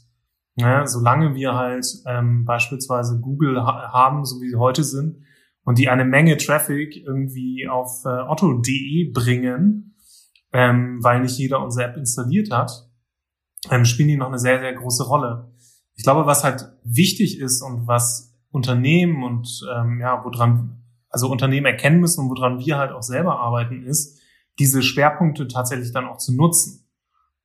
Ja, 0.55 0.85
solange 0.85 1.33
wir 1.33 1.55
halt 1.55 1.85
ähm, 2.05 2.45
beispielsweise 2.45 3.19
Google 3.19 3.63
ha 3.63 3.91
haben, 3.91 4.25
so 4.25 4.41
wie 4.41 4.49
sie 4.49 4.57
heute 4.57 4.83
sind, 4.83 5.23
und 5.63 5.77
die 5.77 5.89
eine 5.89 6.05
Menge 6.05 6.37
Traffic 6.37 6.95
irgendwie 6.97 7.67
auf 7.67 8.03
äh, 8.05 8.09
otto.de 8.09 9.11
bringen, 9.11 9.95
ähm, 10.51 10.99
weil 11.01 11.21
nicht 11.21 11.37
jeder 11.37 11.63
unsere 11.63 11.87
App 11.87 11.97
installiert 11.97 12.51
hat, 12.51 12.89
ähm, 13.69 13.85
spielen 13.85 14.09
die 14.09 14.17
noch 14.17 14.27
eine 14.27 14.39
sehr, 14.39 14.59
sehr 14.59 14.73
große 14.73 15.05
Rolle. 15.05 15.50
Ich 16.01 16.03
glaube, 16.03 16.25
was 16.25 16.43
halt 16.43 16.67
wichtig 16.83 17.39
ist 17.39 17.61
und 17.61 17.85
was 17.85 18.33
Unternehmen 18.49 19.23
und 19.23 19.61
ähm, 19.71 19.99
ja, 20.01 20.25
woran, 20.25 20.81
also 21.09 21.29
Unternehmen 21.29 21.67
erkennen 21.67 21.99
müssen 21.99 22.21
und 22.21 22.31
woran 22.31 22.57
wir 22.57 22.79
halt 22.79 22.91
auch 22.91 23.03
selber 23.03 23.39
arbeiten, 23.39 23.83
ist, 23.83 24.19
diese 24.57 24.81
Schwerpunkte 24.81 25.47
tatsächlich 25.47 25.91
dann 25.91 26.07
auch 26.07 26.17
zu 26.17 26.35
nutzen. 26.35 26.89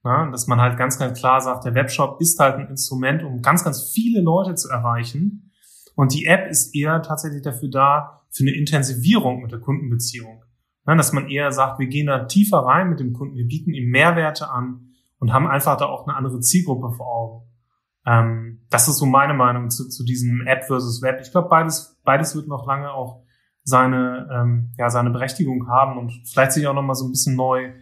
Ja, 0.05 0.31
dass 0.31 0.47
man 0.47 0.59
halt 0.59 0.79
ganz, 0.79 0.99
ganz 0.99 1.21
klar 1.21 1.43
sagt, 1.43 1.67
der 1.67 1.75
Webshop 1.75 2.19
ist 2.23 2.39
halt 2.39 2.55
ein 2.55 2.69
Instrument, 2.69 3.23
um 3.25 3.43
ganz, 3.43 3.63
ganz 3.63 3.91
viele 3.93 4.23
Leute 4.23 4.55
zu 4.55 4.71
erreichen. 4.71 5.53
Und 5.95 6.15
die 6.15 6.25
App 6.25 6.49
ist 6.49 6.75
eher 6.75 7.03
tatsächlich 7.03 7.43
dafür 7.43 7.69
da, 7.69 8.23
für 8.31 8.43
eine 8.43 8.57
Intensivierung 8.57 9.43
mit 9.43 9.53
der 9.53 9.61
Kundenbeziehung. 9.61 10.43
Ja, 10.87 10.95
dass 10.95 11.13
man 11.13 11.29
eher 11.29 11.53
sagt, 11.53 11.79
wir 11.79 11.89
gehen 11.89 12.07
da 12.07 12.25
tiefer 12.25 12.61
rein 12.61 12.89
mit 12.89 13.01
dem 13.01 13.13
Kunden, 13.13 13.37
wir 13.37 13.47
bieten 13.47 13.75
ihm 13.75 13.91
Mehrwerte 13.91 14.49
an 14.49 14.95
und 15.19 15.35
haben 15.35 15.47
einfach 15.47 15.77
da 15.77 15.85
auch 15.85 16.07
eine 16.07 16.17
andere 16.17 16.41
Zielgruppe 16.41 16.97
vor 16.97 17.07
Augen. 17.07 17.46
Ähm, 18.07 18.61
das 18.71 18.89
ist 18.89 18.99
so 18.99 19.07
meine 19.07 19.35
Meinung 19.35 19.71
zu, 19.71 19.89
zu 19.89 20.05
diesem 20.05 20.47
App 20.47 20.65
versus 20.65 21.03
Web. 21.03 21.19
Ich 21.23 21.33
glaube, 21.33 21.49
beides, 21.49 21.99
beides 22.05 22.35
wird 22.35 22.49
noch 22.49 22.67
lange 22.67 22.93
auch 22.93 23.23
seine, 23.65 24.29
ähm, 24.33 24.73
ja, 24.79 24.91
seine 24.91 25.11
Berechtigung 25.11 25.69
haben 25.69 25.99
und 25.99 26.13
vielleicht 26.25 26.53
sich 26.53 26.67
auch 26.69 26.75
noch 26.75 26.83
mal 26.83 26.95
so 26.95 27.07
ein 27.07 27.11
bisschen 27.11 27.35
neu 27.35 27.73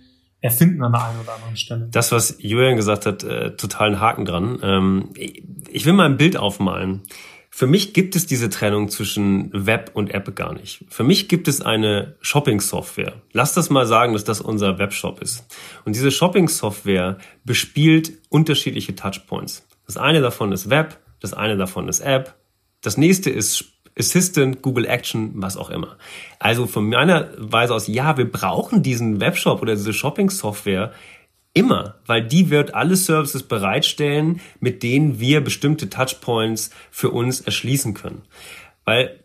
erfinden 0.41 0.83
an 0.83 0.93
der 0.93 1.05
einen 1.05 1.21
oder 1.21 1.35
anderen 1.35 1.57
Stelle. 1.57 1.89
Das, 1.91 2.13
was 2.13 2.37
Julian 2.39 2.77
gesagt 2.77 3.07
hat, 3.07 3.23
äh, 3.23 3.57
totalen 3.57 4.01
Haken 4.01 4.25
dran. 4.25 4.59
Ähm, 4.63 5.11
ich 5.15 5.87
will 5.87 5.93
mal 5.93 6.07
ein 6.07 6.17
Bild 6.17 6.37
aufmalen. 6.37 7.03
Für 7.51 7.67
mich 7.67 7.95
gibt 7.95 8.17
es 8.17 8.27
diese 8.27 8.51
Trennung 8.51 8.89
zwischen 8.89 9.51
Web 9.53 9.93
und 9.95 10.11
App 10.11 10.35
gar 10.35 10.55
nicht. 10.55 10.85
Für 10.89 11.05
mich 11.05 11.29
gibt 11.29 11.49
es 11.49 11.63
eine 11.63 12.17
Shopping-Software. 12.21 13.23
Lass 13.33 13.55
das 13.55 13.71
mal 13.71 13.87
sagen, 13.87 14.13
dass 14.13 14.25
das 14.25 14.41
unser 14.41 14.79
Webshop 14.79 15.23
ist. 15.23 15.47
Und 15.85 15.95
diese 15.95 16.11
Shopping-Software 16.11 17.17
bespielt 17.45 18.13
unterschiedliche 18.29 18.97
Touchpoints. 18.97 19.65
Das 19.87 19.97
eine 19.97 20.21
davon 20.21 20.53
ist 20.53 20.71
Web, 20.71 20.99
das 21.21 21.35
eine 21.35 21.57
davon 21.57 21.89
ist 21.89 22.01
App, 22.01 22.35
das 22.81 22.97
nächste 22.97 23.31
ist 23.31 23.65
Assistant, 23.99 24.61
Google 24.61 24.87
Action, 24.87 25.33
was 25.37 25.57
auch 25.57 25.71
immer. 25.71 25.97
Also 26.39 26.67
von 26.67 26.89
meiner 26.89 27.29
Weise 27.39 27.75
aus, 27.75 27.87
ja, 27.87 28.17
wir 28.17 28.31
brauchen 28.31 28.83
diesen 28.83 29.21
Webshop 29.21 29.63
oder 29.63 29.75
diese 29.75 29.93
Shopping-Software 29.93 30.93
immer, 31.53 31.95
weil 32.07 32.27
die 32.27 32.51
wird 32.51 32.75
alle 32.75 32.97
Services 32.97 33.45
bereitstellen, 33.45 34.41
mit 34.59 34.83
denen 34.83 35.21
wir 35.21 35.41
bestimmte 35.41 35.89
Touchpoints 35.89 36.71
für 36.91 37.11
uns 37.11 37.41
erschließen 37.41 37.95
können. 37.95 38.23
Weil 38.85 39.21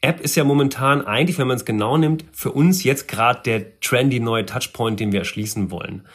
App 0.00 0.20
ist 0.20 0.36
ja 0.36 0.44
momentan 0.44 1.04
eigentlich, 1.04 1.38
wenn 1.38 1.48
man 1.48 1.56
es 1.56 1.64
genau 1.64 1.96
nimmt, 1.96 2.24
für 2.32 2.52
uns 2.52 2.84
jetzt 2.84 3.08
gerade 3.08 3.42
der 3.42 3.80
trendy 3.80 4.20
neue 4.20 4.46
Touchpoint, 4.46 5.00
den 5.00 5.12
wir 5.12 5.20
erschließen 5.20 5.70
wollen. 5.70 6.06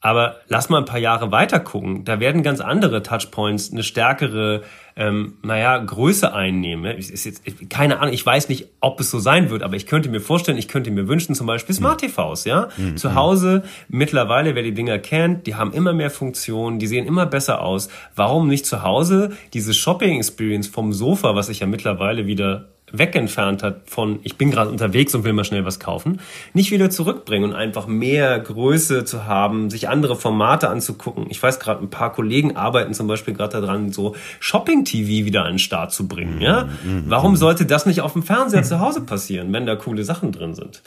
Aber 0.00 0.36
lass 0.46 0.68
mal 0.68 0.78
ein 0.78 0.84
paar 0.84 1.00
Jahre 1.00 1.32
weiter 1.32 1.58
gucken. 1.58 2.04
Da 2.04 2.20
werden 2.20 2.44
ganz 2.44 2.60
andere 2.60 3.02
Touchpoints 3.02 3.72
eine 3.72 3.82
stärkere, 3.82 4.62
ähm, 4.94 5.38
naja, 5.42 5.76
Größe 5.78 6.32
einnehmen. 6.32 6.84
Ist 6.96 7.24
jetzt, 7.24 7.42
keine 7.68 7.98
Ahnung, 7.98 8.14
ich 8.14 8.24
weiß 8.24 8.48
nicht, 8.48 8.68
ob 8.80 9.00
es 9.00 9.10
so 9.10 9.18
sein 9.18 9.50
wird, 9.50 9.64
aber 9.64 9.74
ich 9.74 9.86
könnte 9.86 10.08
mir 10.08 10.20
vorstellen, 10.20 10.56
ich 10.56 10.68
könnte 10.68 10.92
mir 10.92 11.08
wünschen, 11.08 11.34
zum 11.34 11.48
Beispiel 11.48 11.74
Smart 11.74 12.00
TVs, 12.00 12.44
ja. 12.44 12.68
Mhm. 12.76 12.96
Zu 12.96 13.16
Hause, 13.16 13.64
mittlerweile, 13.88 14.54
wer 14.54 14.62
die 14.62 14.74
Dinger 14.74 15.00
kennt, 15.00 15.48
die 15.48 15.56
haben 15.56 15.72
immer 15.72 15.92
mehr 15.92 16.10
Funktionen, 16.10 16.78
die 16.78 16.86
sehen 16.86 17.04
immer 17.04 17.26
besser 17.26 17.60
aus. 17.60 17.88
Warum 18.14 18.46
nicht 18.46 18.66
zu 18.66 18.84
Hause 18.84 19.32
diese 19.52 19.74
Shopping 19.74 20.16
Experience 20.16 20.68
vom 20.68 20.92
Sofa, 20.92 21.34
was 21.34 21.48
ich 21.48 21.58
ja 21.58 21.66
mittlerweile 21.66 22.28
wieder 22.28 22.68
wegentfernt 22.92 23.62
hat 23.62 23.82
von, 23.86 24.20
ich 24.22 24.36
bin 24.36 24.50
gerade 24.50 24.70
unterwegs 24.70 25.14
und 25.14 25.24
will 25.24 25.32
mal 25.32 25.44
schnell 25.44 25.64
was 25.64 25.80
kaufen, 25.80 26.20
nicht 26.54 26.70
wieder 26.70 26.90
zurückbringen 26.90 27.50
und 27.50 27.56
einfach 27.56 27.86
mehr 27.86 28.38
Größe 28.38 29.04
zu 29.04 29.26
haben, 29.26 29.70
sich 29.70 29.88
andere 29.88 30.16
Formate 30.16 30.68
anzugucken. 30.68 31.26
Ich 31.28 31.42
weiß 31.42 31.60
gerade, 31.60 31.82
ein 31.82 31.90
paar 31.90 32.12
Kollegen 32.12 32.56
arbeiten 32.56 32.94
zum 32.94 33.06
Beispiel 33.06 33.34
gerade 33.34 33.60
daran, 33.60 33.92
so 33.92 34.16
Shopping-TV 34.40 35.26
wieder 35.26 35.44
an 35.44 35.54
den 35.54 35.58
Start 35.58 35.92
zu 35.92 36.08
bringen. 36.08 36.40
Ja? 36.40 36.64
Mhm, 36.64 36.92
mhm, 36.92 37.04
Warum 37.06 37.32
mhm. 37.32 37.36
sollte 37.36 37.66
das 37.66 37.86
nicht 37.86 38.00
auf 38.00 38.12
dem 38.12 38.22
Fernseher 38.22 38.62
zu 38.62 38.80
Hause 38.80 39.02
passieren, 39.02 39.52
wenn 39.52 39.66
da 39.66 39.76
coole 39.76 40.04
Sachen 40.04 40.32
drin 40.32 40.54
sind? 40.54 40.82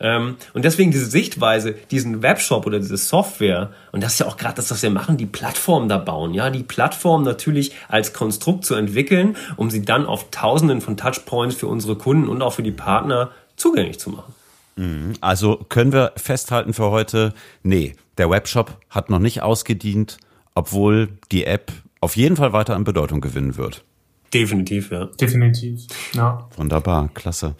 Ähm, 0.00 0.36
und 0.52 0.64
deswegen 0.64 0.90
diese 0.90 1.06
Sichtweise, 1.06 1.74
diesen 1.90 2.22
Webshop 2.22 2.66
oder 2.66 2.78
diese 2.78 2.96
Software, 2.96 3.72
und 3.92 4.02
das 4.02 4.14
ist 4.14 4.18
ja 4.20 4.26
auch 4.26 4.36
gerade 4.36 4.56
das, 4.56 4.70
was 4.70 4.82
wir 4.82 4.90
machen, 4.90 5.16
die 5.16 5.26
Plattform 5.26 5.88
da 5.88 5.98
bauen, 5.98 6.34
ja, 6.34 6.50
die 6.50 6.62
Plattform 6.62 7.22
natürlich 7.22 7.72
als 7.88 8.12
Konstrukt 8.12 8.64
zu 8.64 8.74
entwickeln, 8.74 9.36
um 9.56 9.70
sie 9.70 9.82
dann 9.82 10.06
auf 10.06 10.30
tausenden 10.30 10.80
von 10.80 10.96
Touchpoints 10.96 11.56
für 11.56 11.66
unsere 11.66 11.96
Kunden 11.96 12.28
und 12.28 12.42
auch 12.42 12.52
für 12.52 12.62
die 12.62 12.72
Partner 12.72 13.30
zugänglich 13.56 13.98
zu 13.98 14.10
machen. 14.10 14.34
Mhm. 14.76 15.12
Also 15.20 15.56
können 15.68 15.92
wir 15.92 16.12
festhalten 16.16 16.74
für 16.74 16.90
heute, 16.90 17.32
nee, 17.62 17.94
der 18.18 18.30
Webshop 18.30 18.78
hat 18.90 19.10
noch 19.10 19.18
nicht 19.18 19.42
ausgedient, 19.42 20.18
obwohl 20.54 21.08
die 21.32 21.44
App 21.44 21.72
auf 22.00 22.16
jeden 22.16 22.36
Fall 22.36 22.52
weiter 22.52 22.74
an 22.74 22.84
Bedeutung 22.84 23.20
gewinnen 23.20 23.56
wird. 23.56 23.84
Definitiv, 24.32 24.90
ja. 24.90 25.06
Definitiv, 25.20 25.86
ja. 26.12 26.48
Wunderbar, 26.56 27.08
klasse. 27.14 27.54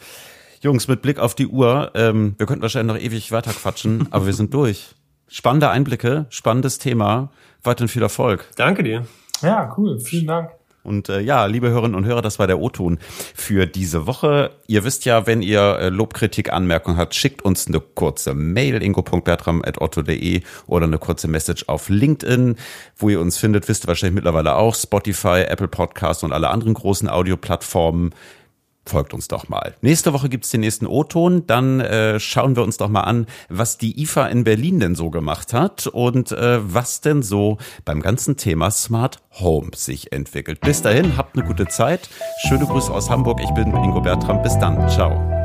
Jungs, 0.64 0.88
mit 0.88 1.02
Blick 1.02 1.18
auf 1.18 1.34
die 1.34 1.46
Uhr, 1.46 1.90
ähm, 1.94 2.36
wir 2.38 2.46
könnten 2.46 2.62
wahrscheinlich 2.62 2.96
noch 2.96 3.02
ewig 3.02 3.30
weiter 3.32 3.52
quatschen, 3.52 4.08
aber 4.10 4.24
wir 4.24 4.32
sind 4.32 4.54
durch. 4.54 4.94
Spannende 5.28 5.68
Einblicke, 5.68 6.24
spannendes 6.30 6.78
Thema. 6.78 7.30
Weiterhin 7.62 7.88
viel 7.88 8.00
Erfolg. 8.00 8.48
Danke 8.56 8.82
dir. 8.82 9.06
Ja, 9.42 9.74
cool. 9.76 10.00
Vielen 10.00 10.26
Dank. 10.26 10.52
Und 10.82 11.10
äh, 11.10 11.20
ja, 11.20 11.44
liebe 11.44 11.68
Hörerinnen 11.68 11.94
und 11.94 12.06
Hörer, 12.06 12.22
das 12.22 12.38
war 12.38 12.46
der 12.46 12.60
O-Ton 12.60 12.98
für 13.34 13.66
diese 13.66 14.06
Woche. 14.06 14.52
Ihr 14.66 14.84
wisst 14.84 15.04
ja, 15.04 15.26
wenn 15.26 15.42
ihr 15.42 15.60
äh, 15.60 15.88
Lobkritik, 15.90 16.50
Anmerkungen 16.50 16.96
habt, 16.96 17.14
schickt 17.14 17.42
uns 17.42 17.66
eine 17.66 17.80
kurze 17.80 18.32
Mail, 18.32 18.82
ingo.bertram.otto.de 18.82 20.42
oder 20.66 20.86
eine 20.86 20.98
kurze 20.98 21.28
Message 21.28 21.64
auf 21.68 21.90
LinkedIn. 21.90 22.56
Wo 22.96 23.10
ihr 23.10 23.20
uns 23.20 23.36
findet, 23.36 23.68
wisst 23.68 23.84
ihr 23.84 23.88
wahrscheinlich 23.88 24.14
mittlerweile 24.14 24.54
auch. 24.56 24.74
Spotify, 24.74 25.44
Apple 25.46 25.68
Podcasts 25.68 26.22
und 26.22 26.32
alle 26.32 26.48
anderen 26.48 26.72
großen 26.72 27.08
Audioplattformen 27.08 28.14
folgt 28.86 29.14
uns 29.14 29.28
doch 29.28 29.48
mal. 29.48 29.74
Nächste 29.80 30.12
Woche 30.12 30.28
gibt's 30.28 30.50
den 30.50 30.60
nächsten 30.60 30.86
O-Ton. 30.86 31.46
Dann 31.46 31.80
äh, 31.80 32.20
schauen 32.20 32.56
wir 32.56 32.62
uns 32.62 32.76
doch 32.76 32.88
mal 32.88 33.02
an, 33.02 33.26
was 33.48 33.78
die 33.78 34.00
IFA 34.02 34.26
in 34.26 34.44
Berlin 34.44 34.80
denn 34.80 34.94
so 34.94 35.10
gemacht 35.10 35.52
hat 35.52 35.86
und 35.86 36.32
äh, 36.32 36.58
was 36.62 37.00
denn 37.00 37.22
so 37.22 37.58
beim 37.84 38.00
ganzen 38.00 38.36
Thema 38.36 38.70
Smart 38.70 39.18
Home 39.40 39.70
sich 39.74 40.12
entwickelt. 40.12 40.60
Bis 40.60 40.82
dahin, 40.82 41.16
habt 41.16 41.36
eine 41.36 41.46
gute 41.46 41.66
Zeit. 41.66 42.08
Schöne 42.46 42.66
Grüße 42.66 42.92
aus 42.92 43.10
Hamburg. 43.10 43.40
Ich 43.42 43.50
bin 43.50 43.68
Ingo 43.68 44.00
Bertram. 44.00 44.42
Bis 44.42 44.58
dann. 44.58 44.88
Ciao. 44.88 45.43